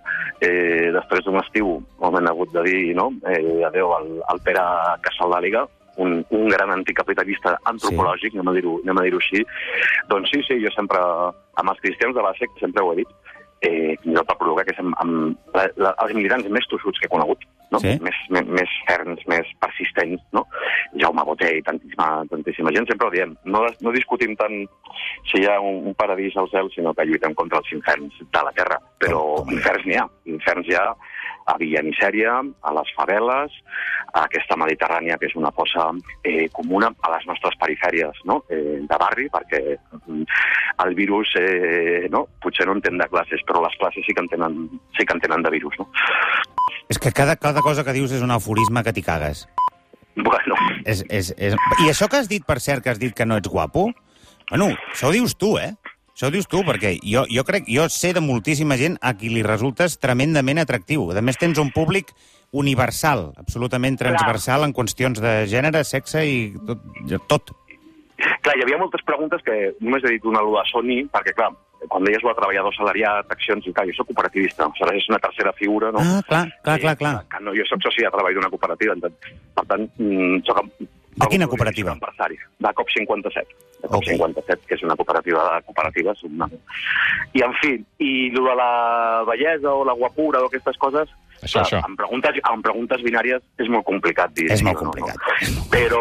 eh, 0.42 0.90
després 0.96 1.26
d'un 1.26 1.40
estiu 1.42 1.78
on 2.00 2.20
hem 2.20 2.30
hagut 2.32 2.54
de 2.56 2.64
dir 2.68 2.82
no? 2.98 3.10
eh, 3.28 3.64
adeu 3.68 3.94
al, 3.98 4.14
al 4.32 4.42
Pere 4.46 4.64
Casaldàliga, 5.06 5.68
un, 5.98 6.20
un 6.30 6.48
gran 6.50 6.72
anticapitalista 6.72 7.58
antropològic, 7.72 8.32
sí. 8.32 8.38
anem 8.38 8.52
a 8.52 8.56
dir-ho 8.58 8.76
anem 8.84 9.02
a 9.02 9.06
dir 9.08 9.16
així. 9.18 9.44
Doncs 10.12 10.32
sí, 10.34 10.44
sí, 10.48 10.60
jo 10.64 10.72
sempre, 10.76 11.02
amb 11.58 11.74
els 11.74 11.82
cristians 11.84 12.16
de 12.16 12.26
base, 12.26 12.50
sempre 12.62 12.86
ho 12.86 12.94
he 12.94 13.02
dit, 13.02 13.16
eh, 13.66 13.96
fins 14.04 14.14
i 14.14 14.18
tot 14.20 14.30
per 14.30 14.38
provocar 14.42 14.68
que 14.68 14.78
som 14.78 14.94
amb 15.02 15.56
la, 15.58 15.68
la, 15.82 15.96
els 16.06 16.14
militants 16.18 16.50
més 16.54 16.70
tossuts 16.72 17.02
que 17.02 17.10
he 17.10 17.14
conegut, 17.14 17.44
no? 17.72 17.80
Sí. 17.84 17.98
més, 18.02 18.16
més, 18.30 18.48
més 18.48 18.76
ferms, 18.88 19.22
més 19.28 19.50
persistents, 19.60 20.22
no? 20.34 20.46
Jaume 21.02 21.24
Boté 21.28 21.50
i 21.58 21.62
tantíssima, 21.66 22.24
tantíssima 22.32 22.72
gent, 22.76 22.88
sempre 22.90 23.08
ho 23.08 23.12
diem. 23.12 23.36
No, 23.46 23.66
no 23.82 23.92
discutim 23.96 24.36
tant 24.40 24.56
si 25.32 25.42
hi 25.42 25.48
ha 25.50 25.60
un, 25.60 25.82
un 25.92 25.96
paradís 26.00 26.38
al 26.38 26.50
cel, 26.54 26.70
sinó 26.76 26.94
que 26.94 27.06
lluitem 27.06 27.34
contra 27.36 27.60
els 27.60 27.72
inferns 27.76 28.14
de 28.22 28.44
la 28.44 28.54
Terra. 28.56 28.80
Però 29.04 29.22
Com- 29.36 29.46
com- 29.46 29.54
inferns 29.58 29.86
n'hi 29.86 30.00
ha. 30.00 30.08
Inferns 30.26 30.68
hi 30.72 30.76
ha 30.80 30.88
a 31.48 31.56
Villa 31.60 31.84
Misèria, 31.86 32.38
a 32.44 32.74
les 32.76 32.90
faveles, 32.96 33.54
a 34.14 34.24
aquesta 34.26 34.58
Mediterrània 34.60 35.18
que 35.20 35.30
és 35.30 35.36
una 35.40 35.52
fossa 35.56 35.90
eh, 36.24 36.48
comuna 36.54 36.92
a 37.04 37.14
les 37.16 37.28
nostres 37.30 37.56
perifèries 37.62 38.20
no? 38.30 38.42
eh, 38.52 38.80
de 38.84 39.00
barri, 39.00 39.28
perquè 39.34 39.62
mm, 39.78 40.24
el 40.86 40.96
virus 40.98 41.34
eh, 41.40 42.08
no? 42.12 42.26
potser 42.44 42.68
no 42.68 42.78
entén 42.78 43.00
de 43.00 43.08
classes, 43.12 43.44
però 43.48 43.64
les 43.64 43.78
classes 43.80 44.06
sí 44.08 44.16
que 44.16 44.26
en 44.26 44.32
tenen, 44.34 44.60
sí 44.98 45.06
que 45.06 45.16
en 45.16 45.24
tenen 45.24 45.46
de 45.46 45.54
virus. 45.56 45.80
No? 45.80 45.88
És 46.92 47.00
que 47.00 47.12
cada, 47.12 47.38
cada 47.40 47.64
cosa 47.64 47.88
que 47.88 47.96
dius 47.96 48.16
és 48.16 48.26
un 48.26 48.36
aforisme 48.36 48.84
que 48.84 48.96
t'hi 48.96 49.06
cagues. 49.06 49.48
Bueno, 50.18 50.56
És, 50.84 51.04
és, 51.14 51.30
és... 51.38 51.54
I 51.84 51.92
això 51.92 52.08
que 52.10 52.18
has 52.18 52.30
dit, 52.32 52.42
per 52.46 52.58
cert, 52.64 52.82
que 52.84 52.90
has 52.90 52.98
dit 52.98 53.14
que 53.14 53.26
no 53.28 53.38
ets 53.38 53.52
guapo, 53.52 53.92
bueno, 54.50 54.72
això 54.90 55.12
ho 55.12 55.14
dius 55.14 55.36
tu, 55.38 55.58
eh? 55.62 55.76
Això 56.18 56.32
ho 56.32 56.34
dius 56.34 56.48
tu, 56.50 56.64
perquè 56.66 56.96
jo, 57.06 57.28
jo 57.30 57.44
crec, 57.46 57.68
jo 57.70 57.84
sé 57.94 58.10
de 58.10 58.24
moltíssima 58.26 58.74
gent 58.80 58.96
a 59.06 59.12
qui 59.14 59.30
li 59.30 59.44
resultes 59.46 60.00
tremendament 60.02 60.58
atractiu. 60.58 61.04
A 61.14 61.22
més, 61.22 61.38
tens 61.38 61.62
un 61.62 61.70
públic 61.70 62.10
universal, 62.58 63.36
absolutament 63.38 64.00
transversal 64.02 64.66
en 64.66 64.74
qüestions 64.74 65.22
de 65.22 65.34
gènere, 65.46 65.84
sexe 65.86 66.24
i 66.26 66.40
tot. 66.66 66.82
tot. 67.30 67.54
Clar, 68.18 68.58
hi 68.58 68.66
havia 68.66 68.82
moltes 68.82 69.06
preguntes 69.06 69.46
que 69.46 69.76
només 69.78 70.10
he 70.10 70.16
dit 70.16 70.26
una 70.26 70.42
a 70.42 70.66
Sony, 70.72 71.04
perquè, 71.14 71.38
clar, 71.38 71.52
quan 71.86 72.10
deies 72.10 72.26
el 72.26 72.34
treballador 72.42 72.74
salariat, 72.74 73.30
accions, 73.38 73.70
i 73.70 73.78
clar, 73.78 73.86
jo 73.86 74.00
soc 74.00 74.10
cooperativista, 74.10 74.66
o 74.66 74.74
sigui, 74.74 74.98
és 74.98 75.10
una 75.14 75.22
tercera 75.22 75.54
figura, 75.54 75.94
no? 75.94 76.02
Ah, 76.02 76.24
clar, 76.26 76.48
clar, 76.66 76.80
Eh, 76.80 76.82
clar, 76.82 76.98
clar. 76.98 77.16
Que 77.30 77.46
no, 77.46 77.54
jo 77.54 77.70
soc 77.70 77.86
soci 77.86 78.02
de 78.02 78.10
treball 78.18 78.34
d'una 78.34 78.50
cooperativa, 78.50 78.98
per 79.06 79.14
per 79.54 79.70
tant, 79.70 79.86
mm, 80.02 80.42
soc... 80.50 80.66
De 81.18 81.28
quina 81.32 81.48
cooperativa? 81.50 81.94
Soc 81.96 82.02
empresari, 82.04 82.38
de 82.60 82.74
COP 82.78 82.90
57. 82.94 83.56
De 83.82 83.88
COP 83.88 84.02
Ok. 84.04 84.10
57, 84.14 84.66
que 84.68 84.76
és 84.76 84.84
una 84.84 84.96
cooperativa 84.96 85.44
de 85.54 85.62
cooperatives. 85.66 86.24
Una... 86.30 86.50
I, 87.34 87.42
en 87.46 87.54
fi, 87.62 87.78
i 88.02 88.12
el 88.30 88.44
de 88.44 88.56
la 88.58 89.24
bellesa 89.28 89.74
o 89.74 89.86
la 89.86 89.94
guapura 89.98 90.42
o 90.42 90.52
aquestes 90.52 90.78
coses, 90.78 91.10
Això, 91.38 91.62
això. 91.62 91.80
Amb, 91.86 91.94
preguntes, 92.00 92.38
amb 92.50 92.64
preguntes 92.66 93.04
binàries 93.06 93.44
és 93.62 93.68
molt 93.70 93.86
complicat 93.86 94.32
dir 94.34 94.48
És 94.50 94.64
molt 94.66 94.80
no, 94.82 94.88
no? 94.88 94.94
complicat. 94.96 95.68
Però, 95.70 96.00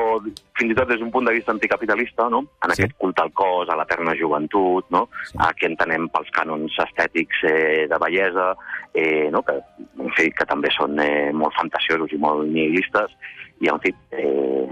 fins 0.56 0.72
i 0.72 0.76
tot 0.78 0.88
des 0.88 0.98
d'un 1.02 1.10
punt 1.12 1.26
de 1.28 1.34
vista 1.36 1.52
anticapitalista, 1.52 2.30
no? 2.32 2.40
en 2.64 2.72
Sí. 2.72 2.82
aquest 2.82 2.96
culte 2.96 3.20
al 3.22 3.32
cos, 3.36 3.68
a 3.68 3.76
l'eterna 3.76 4.14
joventut, 4.16 4.88
no? 4.90 5.08
Sí. 5.28 5.36
a 5.38 5.52
què 5.52 5.68
entenem 5.68 6.08
pels 6.08 6.30
cànons 6.32 6.72
estètics 6.86 7.44
eh, 7.44 7.86
de 7.90 7.98
bellesa, 8.00 8.54
eh, 8.94 9.28
no? 9.30 9.42
que, 9.42 9.60
en 10.00 10.10
fi, 10.16 10.30
que 10.30 10.46
també 10.46 10.70
són 10.72 10.98
eh, 11.00 11.30
molt 11.32 11.52
fantasiosos 11.60 12.12
i 12.12 12.16
molt 12.16 12.48
nihilistes, 12.48 13.12
i, 13.60 13.68
en 13.68 13.80
fi, 13.80 13.92
eh, 14.12 14.66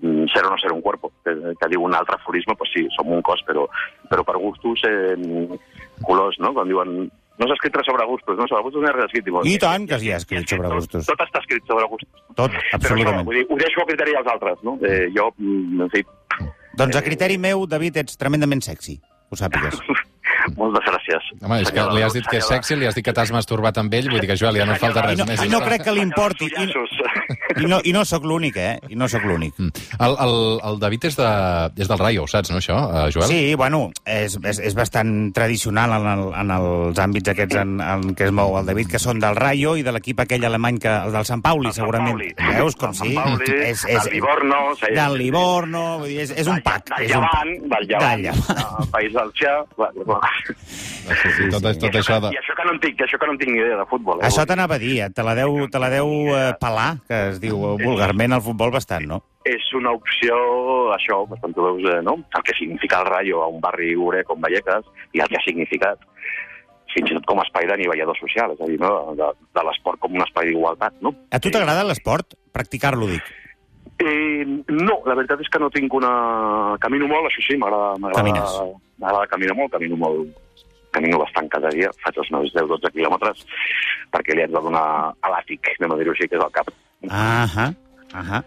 ser 0.00 0.44
o 0.46 0.50
no 0.50 0.58
ser 0.58 0.72
un 0.72 0.82
cuerpo, 0.82 1.12
que, 1.24 1.34
que 1.58 1.70
diu 1.70 1.82
un 1.84 1.94
altre 1.94 2.16
aforisme, 2.16 2.54
pues 2.58 2.70
sí, 2.74 2.84
som 2.96 3.10
un 3.12 3.22
cos, 3.22 3.42
però, 3.46 3.66
però 4.10 4.24
per 4.26 4.36
gustos, 4.38 4.84
eh, 4.86 5.16
colors, 6.06 6.38
no? 6.38 6.52
Quan 6.54 6.70
diuen 6.70 6.94
no 7.38 7.46
s'ha 7.46 7.54
escrit 7.54 7.76
res 7.78 7.86
sobre 7.86 8.06
gustos, 8.06 8.38
no? 8.38 8.46
Sobre 8.50 8.64
gustos 8.66 8.82
no 8.82 8.88
hi 8.88 8.90
ha 8.90 8.96
res 8.96 9.08
escrit. 9.10 9.26
Diuen, 9.28 9.46
I 9.46 9.58
tant 9.62 9.86
que 9.90 9.98
s'hi 10.02 10.12
ha 10.14 10.20
escrit 10.22 10.50
sobre 10.50 10.70
gustos. 10.74 11.06
Tot 11.06 11.22
està 11.22 11.42
escrit 11.42 11.66
sobre 11.70 11.86
gustos. 11.90 12.22
Tot, 12.34 12.50
Però 12.50 12.62
això, 12.62 12.78
absolutament. 12.80 13.26
vull 13.26 13.40
dir, 13.40 13.46
ho 13.48 13.58
deixo 13.60 13.82
a 13.82 13.88
criteri 13.90 14.16
dels 14.18 14.32
altres, 14.34 14.62
no? 14.66 14.78
Eh, 14.82 15.06
jo, 15.14 15.30
mm, 15.38 15.82
en 15.86 15.92
fi, 15.94 16.06
Doncs 16.78 16.94
a 16.94 17.02
criteri 17.02 17.38
meu, 17.42 17.64
David, 17.66 17.96
ets 18.04 18.18
tremendament 18.20 18.62
sexy, 18.62 19.00
ho 19.30 19.38
sàpigues. 19.38 19.80
moltes 20.56 20.84
gràcies. 20.88 21.30
Home, 21.42 21.60
és 21.62 21.72
que 21.74 21.84
li 21.94 22.02
has 22.06 22.16
dit 22.16 22.26
que 22.28 22.40
és 22.40 22.48
sexy, 22.48 22.76
li 22.78 22.88
has 22.88 22.96
dit 22.96 23.04
que 23.04 23.14
t'has 23.14 23.32
masturbat 23.34 23.78
amb 23.82 23.94
ell, 23.94 24.08
vull 24.10 24.20
dir 24.22 24.30
que, 24.30 24.36
Joel, 24.40 24.60
ja 24.60 24.66
no 24.68 24.76
et 24.76 24.82
falta 24.82 25.04
I 25.04 25.10
res 25.10 25.18
no, 25.20 25.26
més. 25.28 25.44
i 25.44 25.52
no 25.52 25.60
crec 25.64 25.84
que 25.84 25.94
li 25.96 26.04
importi. 26.04 26.48
I, 26.48 26.68
i 27.58 27.66
no, 27.68 27.80
i 27.84 27.92
no 27.92 28.04
sóc 28.08 28.24
l'únic, 28.28 28.56
eh? 28.56 28.78
I 28.88 28.96
no 28.98 29.08
sóc 29.10 29.24
l'únic. 29.28 29.54
Mm. 29.58 29.86
El, 30.04 30.16
el, 30.24 30.36
el 30.70 30.80
David 30.82 31.08
és, 31.10 31.18
de, 31.18 31.30
és 31.82 31.90
del 31.90 32.00
Rayo, 32.00 32.26
saps, 32.30 32.52
no, 32.52 32.60
això, 32.62 32.78
eh, 32.88 33.06
Joel? 33.14 33.28
Sí, 33.30 33.54
bueno, 33.58 33.88
és, 34.04 34.38
és, 34.42 34.60
és 34.70 34.76
bastant 34.78 35.32
tradicional 35.36 35.96
en, 35.98 36.08
el, 36.12 36.24
en 36.42 36.54
els 36.58 37.02
àmbits 37.02 37.32
aquests 37.34 37.60
en, 37.62 37.78
en 37.82 38.14
què 38.18 38.28
es 38.28 38.34
mou 38.34 38.58
el 38.60 38.68
David, 38.68 38.90
que 38.92 39.02
són 39.02 39.20
del 39.22 39.36
Rayo 39.38 39.74
i 39.78 39.84
de 39.86 39.94
l'equip 39.94 40.22
aquell 40.24 40.46
alemany, 40.48 40.80
que, 40.82 40.92
el 41.08 41.14
del 41.14 41.28
Sant 41.28 41.42
Pauli, 41.44 41.70
El 41.70 41.76
Sant 41.76 41.84
segurament. 41.84 42.14
Pauli. 42.18 42.32
Veus 42.58 42.78
com 42.78 42.94
sí? 42.94 43.12
Sant 43.14 43.18
Pauli, 43.18 43.50
és, 43.68 43.84
és, 43.88 44.04
del 44.04 44.14
Livorno, 44.18 44.62
sí. 44.78 44.92
Del 44.94 45.18
Livorno, 45.22 45.84
vull 46.02 46.12
dir, 46.12 46.20
és, 46.26 46.34
és 46.44 46.50
un 46.50 46.62
pack. 46.64 46.92
Del 46.94 47.08
és 47.08 47.16
un 47.16 47.26
pack. 47.26 47.48
Llevant, 47.48 47.72
del 47.74 47.88
Llevant, 47.90 48.22
Del 48.22 48.28
Llevant. 48.28 48.92
País 48.94 49.12
del 49.18 49.32
Xà. 49.38 49.54
Bueno, 49.76 50.04
bueno. 50.04 50.20
Sí, 50.46 51.30
sí, 51.32 51.48
tot, 51.52 51.64
tot 51.80 51.94
això 51.96 52.18
de... 52.20 52.34
I 52.36 52.40
això 52.40 52.54
que 52.58 52.66
no 52.68 52.74
en 52.76 52.80
tinc, 52.82 53.00
això 53.06 53.18
que 53.20 53.28
no 53.28 53.34
en 53.34 53.40
tinc 53.40 53.54
ni 53.54 53.62
idea 53.62 53.78
de 53.80 53.86
futbol. 53.88 54.20
Eh? 54.20 54.28
Això 54.28 54.44
t'anava 54.48 54.76
a 54.76 54.82
dir, 54.82 54.98
eh? 55.06 55.08
te 55.14 55.24
la 55.24 55.34
deu, 55.38 55.56
te 55.72 55.80
la 55.80 55.88
deu 55.92 56.12
eh, 56.34 56.52
pelar, 56.60 56.90
que 57.08 57.22
es 57.32 57.40
diu 57.40 57.56
eh, 57.70 57.74
vulgarment 57.80 58.36
al 58.36 58.44
futbol 58.44 58.74
bastant, 58.74 59.08
no? 59.08 59.22
és 59.48 59.64
una 59.72 59.94
opció, 59.96 60.36
això, 60.92 61.22
bastant 61.30 61.54
tu 61.56 61.64
veus, 61.64 61.86
eh, 61.88 62.02
no? 62.04 62.18
el 62.36 62.44
que 62.44 62.56
significa 62.58 63.00
el 63.00 63.08
Rayo 63.08 63.42
a 63.42 63.48
un 63.48 63.62
barri 63.64 63.94
obrer 63.96 64.24
com 64.28 64.42
Vallecas 64.44 64.84
i 65.16 65.22
el 65.24 65.30
que 65.30 65.38
ha 65.38 65.44
significat 65.46 66.04
fins 66.92 67.12
i 67.12 67.16
tot 67.16 67.26
com 67.28 67.40
a 67.40 67.44
espai 67.46 67.68
d'anivellador 67.68 68.16
social, 68.18 68.54
és 68.54 68.60
a 68.64 68.68
dir, 68.68 68.78
no? 68.80 69.14
de, 69.16 69.28
de 69.56 69.64
l'esport 69.68 70.00
com 70.02 70.16
un 70.16 70.24
espai 70.24 70.50
d'igualtat. 70.50 70.96
No? 71.04 71.14
A 71.32 71.40
tu 71.40 71.52
t'agrada 71.54 71.84
l'esport? 71.86 72.36
Practicar-lo, 72.52 73.08
dic. 73.10 73.28
Eh, 73.98 74.44
no, 74.46 75.00
la 75.06 75.16
veritat 75.18 75.40
és 75.42 75.48
que 75.50 75.60
no 75.62 75.70
tinc 75.74 75.94
una... 75.98 76.10
Camino 76.82 77.08
molt, 77.10 77.30
això 77.30 77.42
sí, 77.46 77.56
m'agrada 77.58 78.12
Camines. 78.14 78.60
m'agrada 79.02 79.30
caminar 79.32 79.56
molt, 79.58 79.72
camino 79.74 79.98
molt 79.98 80.44
camino 80.90 81.18
bastant 81.20 81.48
cada 81.52 81.70
dia, 81.74 81.90
faig 82.02 82.16
els 82.22 82.30
meus 82.34 82.52
10-12 82.56 82.92
quilòmetres, 82.94 83.42
perquè 84.14 84.34
li 84.34 84.44
haig 84.44 84.54
de 84.54 84.62
donar 84.64 84.84
a 85.12 85.32
l'àtic, 85.34 85.74
anem 85.76 85.94
a 85.94 85.98
dir-ho 86.00 86.14
així, 86.14 86.28
que 86.28 86.38
és 86.38 86.44
el 86.44 86.54
cap. 86.54 86.70
Ahà, 87.08 87.68
ahà. 88.22 88.40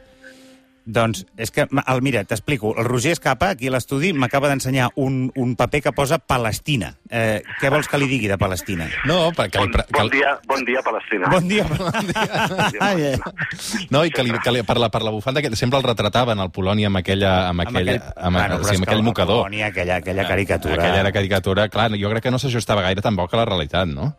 Doncs, 0.86 1.26
és 1.38 1.52
que, 1.54 1.68
el, 1.70 2.02
mira, 2.02 2.24
t'explico. 2.26 2.74
El 2.80 2.88
Roger 2.88 3.14
Escapa, 3.14 3.52
aquí 3.54 3.70
a 3.70 3.74
l'estudi, 3.76 4.12
m'acaba 4.18 4.50
d'ensenyar 4.50 4.90
un, 4.98 5.28
un 5.38 5.54
paper 5.56 5.84
que 5.86 5.94
posa 5.94 6.18
Palestina. 6.18 6.96
Eh, 7.10 7.44
què 7.62 7.70
vols 7.70 7.90
que 7.92 8.00
li 8.02 8.08
digui 8.10 8.32
de 8.32 8.38
Palestina? 8.42 8.88
No, 9.06 9.30
perquè... 9.38 9.62
Bon, 9.62 9.76
bon, 9.94 10.10
dia, 10.14 10.34
bon 10.50 10.66
dia, 10.66 10.82
Palestina. 10.86 11.30
Bon 11.30 11.48
dia. 11.48 11.68
Ai, 12.88 13.12
eh. 13.12 13.86
No, 13.94 14.04
i 14.08 14.14
que, 14.14 14.26
li, 14.26 14.34
que 14.42 14.56
li, 14.56 14.66
per, 14.66 14.80
la, 14.82 14.90
per 14.94 15.04
la 15.06 15.14
bufanda, 15.14 15.44
que 15.46 15.54
sempre 15.60 15.78
el 15.78 15.86
retrataven, 15.86 16.42
al 16.42 16.52
Polònia, 16.56 16.90
amb 16.90 17.04
aquella... 17.04 17.36
Amb, 17.52 17.68
aquella, 17.68 18.00
amb, 18.16 18.40
Bueno, 18.42 18.58
amb, 18.58 18.58
però 18.58 18.66
sí, 18.66 18.76
amb 18.76 18.86
que 18.86 18.90
aquell 18.90 19.06
mocador. 19.06 19.44
Polònia, 19.46 19.70
aquella, 19.70 20.02
aquella 20.02 20.28
caricatura... 20.28 20.82
Aquella 20.82 21.06
era 21.06 21.14
caricatura, 21.14 21.70
clar, 21.70 21.92
jo 21.94 22.12
crec 22.16 22.26
que 22.26 22.34
no 22.34 22.42
s'ajustava 22.42 22.84
gaire 22.88 23.06
tampoc 23.06 23.34
a 23.36 23.44
la 23.44 23.48
realitat, 23.54 23.90
no? 23.92 24.14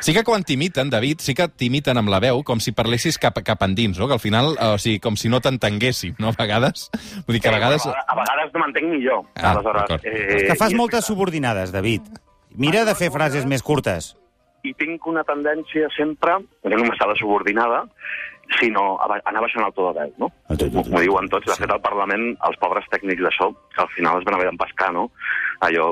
Sí 0.00 0.14
que 0.14 0.22
quan 0.24 0.44
t'imiten, 0.46 0.90
David, 0.90 1.22
sí 1.24 1.34
que 1.34 1.48
t'imiten 1.48 1.98
amb 1.98 2.10
la 2.12 2.20
veu, 2.22 2.42
com 2.46 2.60
si 2.62 2.72
parlessis 2.76 3.18
cap, 3.18 3.40
cap 3.44 3.64
endins, 3.66 3.98
no? 3.98 4.06
Que 4.06 4.16
al 4.18 4.22
final, 4.22 4.52
eh, 4.54 4.70
o 4.76 4.78
sigui, 4.78 5.00
com 5.02 5.16
si 5.18 5.30
no 5.32 5.40
t'entenguéssim, 5.44 6.14
no? 6.22 6.30
A 6.30 6.38
vegades... 6.38 6.88
Vull 7.26 7.38
dir 7.38 7.42
que 7.42 7.50
a 7.50 7.56
vegades... 7.56 7.86
Eh, 7.86 7.94
a 8.06 8.16
vegades 8.18 8.54
no 8.54 8.62
m'entenc 8.62 8.88
ni 8.92 9.02
jo. 9.04 9.18
Ah, 9.34 9.56
Aleshores, 9.56 9.98
eh, 10.04 10.46
Que 10.48 10.56
fas 10.60 10.76
moltes 10.78 11.08
subordinades, 11.10 11.74
David. 11.74 12.06
Mira 12.54 12.84
de 12.86 12.94
fer 12.98 13.10
frases 13.14 13.46
més 13.46 13.62
curtes. 13.62 14.14
I 14.66 14.72
tinc 14.78 15.04
una 15.06 15.22
tendència 15.26 15.90
sempre, 15.96 16.38
no 16.38 16.78
només 16.78 16.98
a 17.02 17.10
la 17.10 17.18
subordinada, 17.18 17.84
sinó 18.58 18.96
a 19.02 19.08
anar 19.28 19.42
baixant 19.44 19.66
el 19.66 19.74
to 19.76 19.90
de 19.90 20.00
veu, 20.00 20.14
no? 20.22 20.30
M'ho 20.48 21.02
diuen 21.02 21.28
tots. 21.30 21.46
De 21.50 21.56
fet, 21.58 21.70
al 21.70 21.82
Parlament, 21.84 22.30
els 22.48 22.58
pobres 22.62 22.86
tècnics 22.92 23.22
d'això, 23.26 23.50
que 23.74 23.84
al 23.84 23.90
final 23.94 24.18
es 24.18 24.26
van 24.26 24.38
haver 24.38 24.48
d'empescar, 24.48 24.92
no? 24.96 25.10
Allò, 25.64 25.86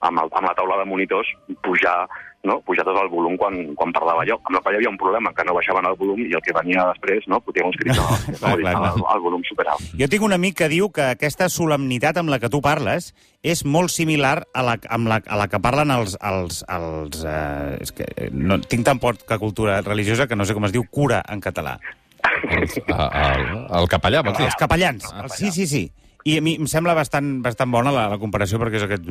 amb, 0.00 0.22
el, 0.22 0.28
amb 0.32 0.46
la 0.48 0.54
taula 0.56 0.78
de 0.80 0.86
monitors, 0.88 1.28
pujar, 1.60 2.06
no? 2.48 2.58
pujar 2.64 2.84
tot 2.86 2.96
el 2.96 3.10
volum 3.12 3.36
quan, 3.36 3.58
quan 3.76 3.92
parlava 3.92 4.24
jo. 4.28 4.38
Amb 4.48 4.56
la 4.56 4.62
qual 4.64 4.74
hi 4.74 4.80
havia 4.80 4.90
un 4.92 4.98
problema, 5.00 5.34
que 5.36 5.44
no 5.44 5.56
baixaven 5.56 5.88
el 5.90 5.98
volum 6.00 6.22
i 6.24 6.32
el 6.32 6.42
que 6.44 6.54
venia 6.56 6.86
després, 6.94 7.28
no? 7.28 7.42
Podia 7.44 7.66
uns 7.68 7.76
crits, 7.80 8.00
el, 8.40 8.64
el 9.14 9.22
volum 9.24 9.44
superalt. 9.48 9.84
Jo 10.00 10.08
tinc 10.08 10.24
un 10.24 10.36
amic 10.38 10.56
que 10.62 10.70
diu 10.72 10.88
que 10.94 11.12
aquesta 11.12 11.50
solemnitat 11.52 12.22
amb 12.22 12.32
la 12.32 12.40
que 12.40 12.50
tu 12.52 12.62
parles 12.64 13.12
és 13.44 13.64
molt 13.68 13.92
similar 13.92 14.38
a 14.54 14.64
la, 14.64 14.78
amb 14.88 15.12
la, 15.12 15.20
a 15.26 15.40
la 15.44 15.48
que 15.52 15.60
parlen 15.60 15.92
els... 15.92 16.16
els, 16.32 16.62
els 16.72 17.24
eh, 17.28 17.82
és 17.84 17.92
que 17.92 18.08
eh, 18.16 18.30
no, 18.32 18.62
tinc 18.64 18.88
tan 18.88 19.02
poca 19.02 19.36
cultura 19.42 19.82
religiosa 19.84 20.26
que 20.30 20.38
no 20.38 20.48
sé 20.48 20.56
com 20.56 20.64
es 20.68 20.72
diu 20.72 20.88
cura 20.88 21.20
en 21.28 21.44
català. 21.44 21.76
El, 22.22 22.64
el, 22.64 23.50
el 23.76 23.88
capellà, 23.90 24.22
vols 24.24 24.38
dir? 24.38 24.46
Els 24.48 24.58
capellans. 24.60 25.10
Els, 25.20 25.36
sí, 25.36 25.50
sí, 25.52 25.66
sí. 25.68 25.88
I 26.24 26.36
a 26.38 26.42
mi 26.44 26.54
em 26.60 26.68
sembla 26.70 26.94
bastant, 26.94 27.40
bastant 27.42 27.70
bona 27.72 27.90
la, 27.94 28.06
la 28.12 28.18
comparació, 28.22 28.60
perquè 28.62 28.78
és 28.78 28.86
aquest... 28.86 29.06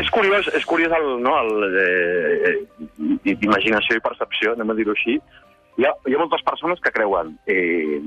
És 0.00 0.10
curiós, 0.14 0.48
és 0.56 0.64
curiós 0.68 0.94
el, 0.96 1.08
no, 1.20 1.34
el, 1.42 1.78
eh, 1.82 2.52
eh, 2.54 3.36
imaginació 3.36 3.98
i 3.98 4.04
percepció, 4.04 4.54
anem 4.56 4.72
a 4.72 4.78
dir-ho 4.78 4.96
així. 4.96 5.18
Hi 5.80 5.88
ha, 5.88 5.92
hi 6.08 6.16
ha 6.16 6.20
moltes 6.20 6.44
persones 6.48 6.80
que 6.84 6.92
creuen 6.94 7.36
eh, 7.46 8.00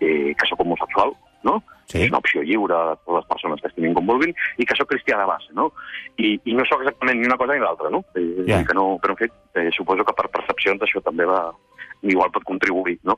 eh, 0.00 0.32
que 0.32 0.48
sóc 0.48 0.64
homosexual, 0.64 1.12
no? 1.44 1.60
Sí. 1.86 2.00
És 2.02 2.10
una 2.10 2.18
opció 2.18 2.42
lliure 2.42 2.74
totes 3.04 3.20
les 3.20 3.28
persones 3.30 3.62
que 3.62 3.70
estimin 3.70 3.94
com 3.94 4.08
vulguin, 4.08 4.32
i 4.58 4.66
que 4.66 4.76
sóc 4.78 4.88
cristià 4.90 5.20
de 5.20 5.28
base, 5.28 5.52
no? 5.54 5.70
I, 6.16 6.34
i 6.42 6.56
no 6.56 6.64
sóc 6.66 6.82
exactament 6.82 7.20
ni 7.20 7.28
una 7.28 7.38
cosa 7.40 7.54
ni 7.54 7.62
l'altra, 7.62 7.92
no? 7.92 8.02
Eh, 8.16 8.46
yeah. 8.48 8.64
que 8.66 8.74
no? 8.76 8.94
Però, 9.02 9.14
en 9.14 9.20
fet, 9.20 9.36
eh, 9.60 9.68
suposo 9.76 10.08
que 10.08 10.16
per 10.16 10.32
percepcions 10.32 10.88
això 10.88 11.04
també 11.04 11.28
va... 11.28 11.50
Igual 12.06 12.28
pot 12.30 12.44
contribuir, 12.44 12.98
no? 13.08 13.14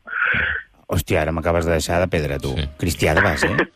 Hòstia, 0.89 1.23
ara 1.23 1.33
m'acabes 1.37 1.67
de 1.69 1.73
deixar 1.77 2.01
de 2.01 2.09
pedra, 2.09 2.39
tu. 2.41 2.55
Sí. 2.57 2.69
Cristià 2.81 3.15
de 3.15 3.21
base, 3.25 3.47
eh? 3.53 3.67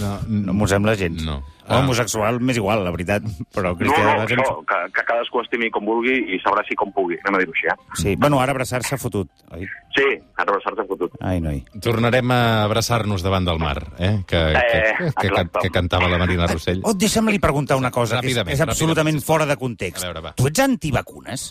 No, 0.00 0.18
No 0.28 0.52
m'ho 0.58 0.66
sembla 0.66 0.96
gens. 0.98 1.22
No. 1.24 1.38
O 1.68 1.76
homosexual, 1.82 2.38
m'és 2.40 2.56
igual, 2.56 2.80
la 2.84 2.90
veritat. 2.90 3.22
Però 3.52 3.70
No, 3.74 3.76
cristià 3.76 4.00
no, 4.04 4.10
de 4.10 4.16
base... 4.22 4.36
això, 4.40 4.54
que, 4.66 4.78
que 4.96 5.02
cadascú 5.04 5.42
estimi 5.42 5.68
com 5.70 5.84
vulgui 5.84 6.14
i 6.34 6.38
sabrà 6.40 6.62
si 6.66 6.74
com 6.80 6.88
pugui, 6.96 7.18
anem 7.20 7.36
a 7.36 7.40
dir-ho 7.42 7.52
així, 7.52 7.68
eh? 7.68 7.76
Sí, 8.00 8.14
bueno, 8.16 8.40
ara 8.40 8.52
abraçar-se 8.56 8.96
ha 8.96 8.98
fotut, 8.98 9.28
oi? 9.52 9.68
Sí, 9.96 10.06
a 10.36 10.42
abraçar-te 10.46 10.86
fotut. 10.88 11.12
Ai, 11.20 11.42
noi. 11.44 11.60
Tornarem 11.84 12.32
a 12.32 12.40
abraçar-nos 12.64 13.22
davant 13.22 13.44
del 13.48 13.60
mar, 13.60 13.76
eh? 13.98 14.14
Que, 14.26 14.40
que, 14.40 14.56
Eh, 14.56 14.94
que, 14.98 15.12
que, 15.12 15.26
exacte. 15.28 15.58
que 15.66 15.70
cantava 15.70 16.08
la 16.08 16.18
Marina 16.18 16.46
Rossell. 16.48 16.80
Oh, 16.84 16.94
deixa'm-li 16.96 17.38
preguntar 17.38 17.76
una 17.76 17.90
cosa, 17.92 18.20
que 18.24 18.32
és, 18.32 18.36
és 18.40 18.60
absolutament 18.64 19.20
ràpidament. 19.20 19.24
fora 19.28 19.46
de 19.46 19.56
context. 19.60 20.02
A 20.04 20.08
veure, 20.08 20.20
va. 20.24 20.32
Tu 20.40 20.48
ets 20.48 20.60
antivacunes? 20.64 21.50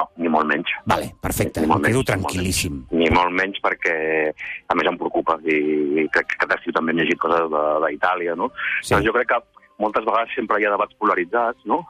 No, 0.00 0.08
ni 0.16 0.28
molt 0.32 0.48
menys. 0.48 0.72
Vale, 0.88 1.12
perfecte, 1.20 1.60
Ni 1.60 1.66
em 1.68 1.72
molt 1.74 1.84
quedo 1.84 2.00
menys, 2.00 2.10
tranquil·líssim. 2.10 2.80
Ni 2.96 3.10
molt 3.12 3.32
menys 3.36 3.60
perquè, 3.60 3.94
a 4.68 4.74
més, 4.74 4.88
em 4.88 4.96
preocupa 4.98 5.36
i 5.44 6.08
crec 6.08 6.26
que 6.32 6.36
aquest 6.40 6.56
estiu 6.58 6.72
també 6.72 6.92
hem 6.94 7.02
llegit 7.04 7.18
coses 7.20 7.48
de- 7.52 7.78
d'Itàlia, 7.86 8.34
no? 8.36 8.50
Sí. 8.80 8.94
Doncs 8.94 9.06
jo 9.06 9.12
crec 9.12 9.28
que 9.28 9.40
moltes 9.78 10.04
vegades 10.04 10.32
sempre 10.34 10.58
hi 10.60 10.64
ha 10.66 10.70
debats 10.76 10.94
polaritzats, 10.98 11.64
no? 11.66 11.84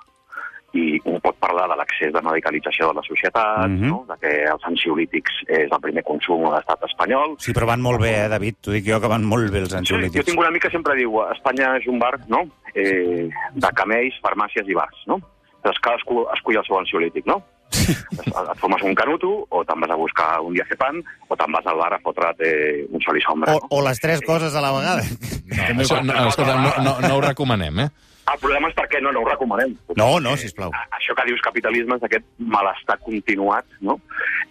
i 0.72 1.00
un 1.04 1.16
pot 1.18 1.34
parlar 1.42 1.64
de 1.66 1.74
l'accés 1.74 2.12
de 2.14 2.20
medicalització 2.22 2.86
de 2.86 2.94
la 2.94 3.02
societat, 3.02 3.66
Mhm. 3.68 3.88
no? 3.90 4.04
de 4.08 4.14
que 4.22 4.44
els 4.44 4.62
ansiolítics 4.64 5.32
és 5.48 5.66
el 5.68 5.80
primer 5.80 6.04
consum 6.04 6.46
a 6.46 6.52
l'estat 6.54 6.78
espanyol, 6.84 7.34
Sí, 7.40 7.52
però 7.52 7.66
van 7.66 7.80
molt 7.82 8.00
bé, 8.00 8.12
eh, 8.26 8.28
David? 8.28 8.54
T'ho 8.62 8.70
dic 8.70 8.84
jo, 8.86 9.00
que 9.00 9.08
van 9.08 9.24
molt 9.24 9.50
bé 9.50 9.58
els 9.58 9.68
Sí, 9.70 9.74
jo 9.74 9.78
ansiolítics. 9.78 10.24
tinc 10.26 10.38
un 10.38 10.46
amic 10.46 10.62
que 10.62 10.70
sempre 10.70 10.94
diu 10.94 11.10
Espanya 11.32 11.76
és 11.76 11.88
un 11.88 11.98
bar 11.98 12.20
no? 12.28 12.42
eh, 12.72 13.28
de 13.52 13.68
camells, 13.74 14.14
farmàcies 14.22 14.68
i 14.68 14.72
bars. 14.72 14.94
No? 15.06 15.18
Llavors 15.64 15.80
cadascú 15.80 16.24
escull 16.36 16.56
el 16.56 16.64
seu 16.64 16.78
ansiolític, 16.78 17.26
no? 17.26 17.42
Et 17.70 18.28
et 18.28 18.58
fumes 18.60 18.82
un 18.82 18.94
canuto, 18.94 19.46
o 19.48 19.64
te'n 19.64 19.80
vas 19.80 19.90
a 19.90 19.96
buscar 19.96 20.40
un 20.42 20.54
diazepam, 20.54 21.00
o 21.28 21.36
te'n 21.36 21.52
vas 21.52 21.66
al 21.66 21.78
bar 21.78 21.92
a 21.94 21.98
fotre't 22.02 22.40
eh, 22.44 22.86
un 22.90 23.00
sol 23.00 23.16
i 23.18 23.22
sombra. 23.24 23.54
O, 23.54 23.60
No? 23.60 23.68
o 23.78 23.82
les 23.88 23.98
tres 24.00 24.20
coses 24.26 24.54
a 24.54 24.60
la 24.60 24.72
vegada. 24.72 25.02
No, 25.46 25.80
això, 25.84 26.02
no, 26.04 26.28
escolta, 26.28 26.54
no, 26.60 26.72
no, 26.84 26.96
no 27.06 27.16
ho 27.16 27.20
recomanem, 27.20 27.78
eh? 27.86 27.90
El 28.30 28.38
problema 28.38 28.68
és 28.70 28.74
perquè 28.76 29.00
no, 29.02 29.10
no 29.10 29.24
ho 29.24 29.26
recomanem. 29.26 29.72
No, 29.98 30.20
no, 30.22 30.36
sisplau. 30.38 30.70
A- 30.76 30.84
Això 31.00 31.16
que 31.18 31.24
dius 31.26 31.40
capitalisme 31.42 31.96
és 31.98 32.04
aquest 32.06 32.26
malestar 32.38 32.94
continuat 33.02 33.64
no? 33.80 33.96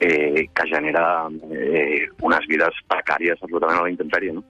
eh, 0.01 0.43
que 0.51 0.65
genera 0.67 1.29
eh, 1.47 2.09
unes 2.21 2.43
vides 2.49 2.75
precàries 2.91 3.39
absolutament 3.39 3.79
a 3.79 3.85
la 3.85 3.93
intempèrie. 3.93 4.33
No? 4.35 4.43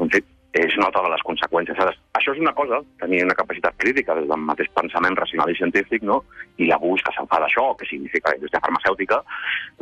En 0.00 0.10
fi, 0.10 0.18
és 0.56 0.76
nota 0.80 1.02
de 1.04 1.10
les 1.12 1.22
conseqüències. 1.28 1.76
Ara, 1.78 1.92
Això 2.16 2.32
és 2.32 2.40
una 2.40 2.54
cosa, 2.56 2.80
tenir 3.00 3.20
una 3.24 3.36
capacitat 3.36 3.76
crítica 3.76 4.14
des 4.16 4.26
del 4.28 4.40
mateix 4.48 4.70
pensament 4.74 5.16
racional 5.16 5.50
i 5.52 5.56
científic, 5.58 6.02
no? 6.02 6.22
i 6.58 6.66
l'abús 6.66 7.02
que 7.04 7.12
se'n 7.14 7.28
fa 7.30 7.38
d'això, 7.42 7.66
què 7.78 7.86
significa 7.86 8.32
la 8.32 8.38
indústria 8.40 8.62
farmacèutica, 8.64 9.20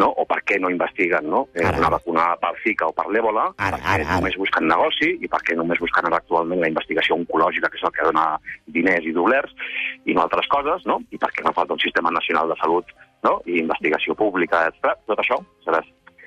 no? 0.03 0.11
o 0.11 0.27
per 0.29 0.43
què 0.45 0.59
no 0.61 0.71
investiguen 0.73 1.31
no? 1.31 1.47
eh, 1.55 1.65
Ara. 1.65 1.79
una 1.79 1.91
vacuna 1.97 2.27
per 2.43 2.53
Zika 2.65 2.91
o 2.91 2.93
per 2.93 3.07
Ara, 3.07 3.79
ara, 3.79 3.79
ara. 3.95 4.19
només 4.19 4.37
busquen 4.37 4.67
negoci 4.69 5.17
i 5.23 5.31
perquè 5.31 5.57
només 5.57 5.81
busquen 5.81 6.07
ara 6.11 6.21
actualment 6.21 6.61
la 6.61 6.69
investigació 6.69 7.17
oncològica, 7.17 7.71
que 7.71 7.79
és 7.79 7.85
el 7.87 7.95
que 7.97 8.05
dona 8.11 8.27
diners 8.67 9.07
i 9.07 9.13
doblers, 9.13 9.55
i 10.05 10.15
no 10.15 10.23
altres 10.27 10.47
coses, 10.49 10.85
no? 10.85 11.01
i 11.11 11.17
perquè 11.17 11.47
no 11.47 11.55
falta 11.57 11.73
un 11.73 11.81
sistema 11.81 12.11
nacional 12.11 12.51
de 12.51 12.59
salut 12.61 12.91
no? 13.25 13.41
i 13.47 13.61
investigació 13.63 14.15
pública, 14.15 14.67
etc. 14.69 14.99
Tot 15.07 15.23
això 15.23 15.41
serà 15.65 15.81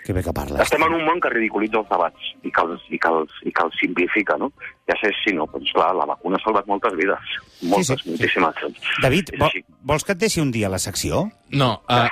Que 0.06 0.14
bé 0.14 0.24
que 0.24 0.34
parles. 0.34 0.62
estem 0.62 0.84
en 0.84 0.94
un 0.96 1.06
món 1.06 1.20
que 1.22 1.30
ridiculitza 1.30 1.80
els 1.82 1.90
debats 1.90 2.30
i 2.44 2.52
que 2.52 2.62
els, 2.62 2.86
i 2.90 2.98
que 2.98 3.10
els, 3.10 3.32
i 3.44 3.52
que 3.52 3.64
els 3.68 3.80
simplifica, 3.82 4.38
no? 4.38 4.52
Ja 4.89 4.95
sé 4.97 5.12
si 5.21 5.36
no, 5.38 5.45
doncs 5.54 5.69
clar, 5.75 5.91
la 5.93 6.08
vacuna 6.10 6.39
ha 6.39 6.43
salvat 6.43 6.65
moltes 6.69 6.95
vides. 6.97 7.34
Moltes, 7.62 7.99
sí. 8.02 8.10
moltíssimes. 8.10 8.56
David, 9.04 9.34
És 9.36 9.39
vo 9.39 9.45
així. 9.52 9.62
vols 9.86 10.06
que 10.08 10.15
et 10.15 10.21
deixi 10.23 10.41
un 10.41 10.49
dia 10.52 10.69
la 10.71 10.80
secció? 10.82 11.28
No, 11.49 11.67
uh, 11.89 12.06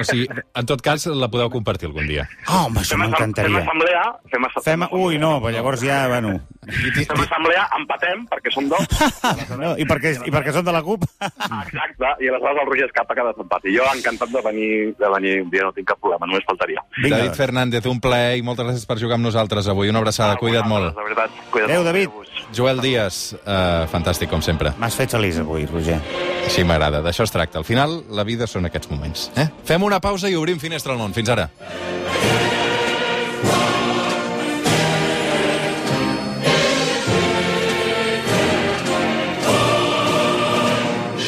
o 0.00 0.04
sigui, 0.06 0.24
en 0.28 0.66
tot 0.66 0.80
cas, 0.82 1.04
la 1.06 1.28
podeu 1.30 1.46
compartir 1.50 1.86
algun 1.86 2.08
dia. 2.10 2.24
Ah, 2.46 2.64
home, 2.66 2.80
això 2.82 2.96
Fem, 2.96 3.04
assem- 3.06 3.34
fem 3.34 3.52
m'encantaria. 3.54 3.60
assemblea... 3.62 4.02
Fem, 4.32 4.46
Fem... 4.66 4.86
Ui, 4.98 5.18
no, 5.22 5.36
però 5.42 5.52
llavors 5.54 5.82
ja, 5.86 6.00
bueno... 6.10 6.32
Fem 6.66 7.20
assemblea, 7.26 7.68
empatem, 7.78 8.24
perquè 8.30 8.50
som 8.54 8.66
dos. 8.70 8.86
No, 9.64 9.74
i, 9.78 9.86
perquè, 9.86 10.14
I 10.26 10.32
perquè 10.34 10.52
són 10.54 10.66
de 10.66 10.72
la 10.74 10.82
CUP? 10.82 11.04
Exacte, 11.22 12.10
i 12.24 12.28
aleshores 12.30 12.60
el 12.62 12.66
Roger 12.70 12.88
escapa 12.88 13.14
cada 13.14 13.30
desempat. 13.32 13.64
I 13.70 13.76
jo 13.76 13.86
encantat 13.94 14.32
de 14.34 14.42
venir, 14.44 14.70
de 14.98 15.10
venir 15.14 15.34
un 15.44 15.50
dia, 15.54 15.62
no 15.68 15.72
tinc 15.76 15.88
cap 15.92 16.00
problema, 16.02 16.26
només 16.26 16.44
faltaria. 16.48 16.82
Vinga. 16.98 17.18
David 17.22 17.38
Fernández, 17.38 17.86
un 17.90 18.00
plaer 18.02 18.36
i 18.40 18.42
moltes 18.46 18.66
gràcies 18.66 18.86
per 18.90 18.98
jugar 19.00 19.18
amb 19.20 19.28
nosaltres 19.30 19.68
avui. 19.70 19.88
Una 19.92 20.02
abraçada, 20.02 20.34
cuida't 20.40 20.66
molt. 20.68 20.90
De 20.98 21.06
veritat, 21.06 21.38
cuida't 21.54 21.70
Adéu. 21.70 21.86
David. 21.86 22.03
Adéu-vos. 22.04 22.28
Joel 22.52 22.80
Díaz, 22.80 23.34
uh, 23.34 23.88
fantàstic, 23.88 24.28
com 24.28 24.42
sempre. 24.44 24.74
M'has 24.78 24.96
fet 24.98 25.14
feliç 25.16 25.38
avui, 25.40 25.64
Roger. 25.70 25.98
Així 26.44 26.64
m'agrada, 26.66 27.00
d'això 27.02 27.24
es 27.24 27.32
tracta. 27.32 27.58
Al 27.58 27.64
final, 27.64 28.02
la 28.12 28.24
vida 28.28 28.46
són 28.46 28.68
aquests 28.68 28.90
moments. 28.92 29.30
Eh? 29.40 29.48
Fem 29.64 29.82
una 29.82 30.00
pausa 30.04 30.28
i 30.28 30.36
obrim 30.36 30.60
Finestra 30.60 30.92
al 30.92 31.00
món. 31.00 31.14
Fins 31.16 31.32
ara. 31.32 31.48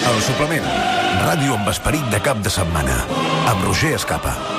El 0.07 0.21
suplement. 0.29 0.69
Ràdio 1.27 1.57
amb 1.57 1.73
esperit 1.73 2.05
de 2.12 2.21
cap 2.21 2.45
de 2.45 2.53
setmana. 2.53 3.01
Amb 3.49 3.65
Roger 3.65 3.97
Escapa. 3.97 4.56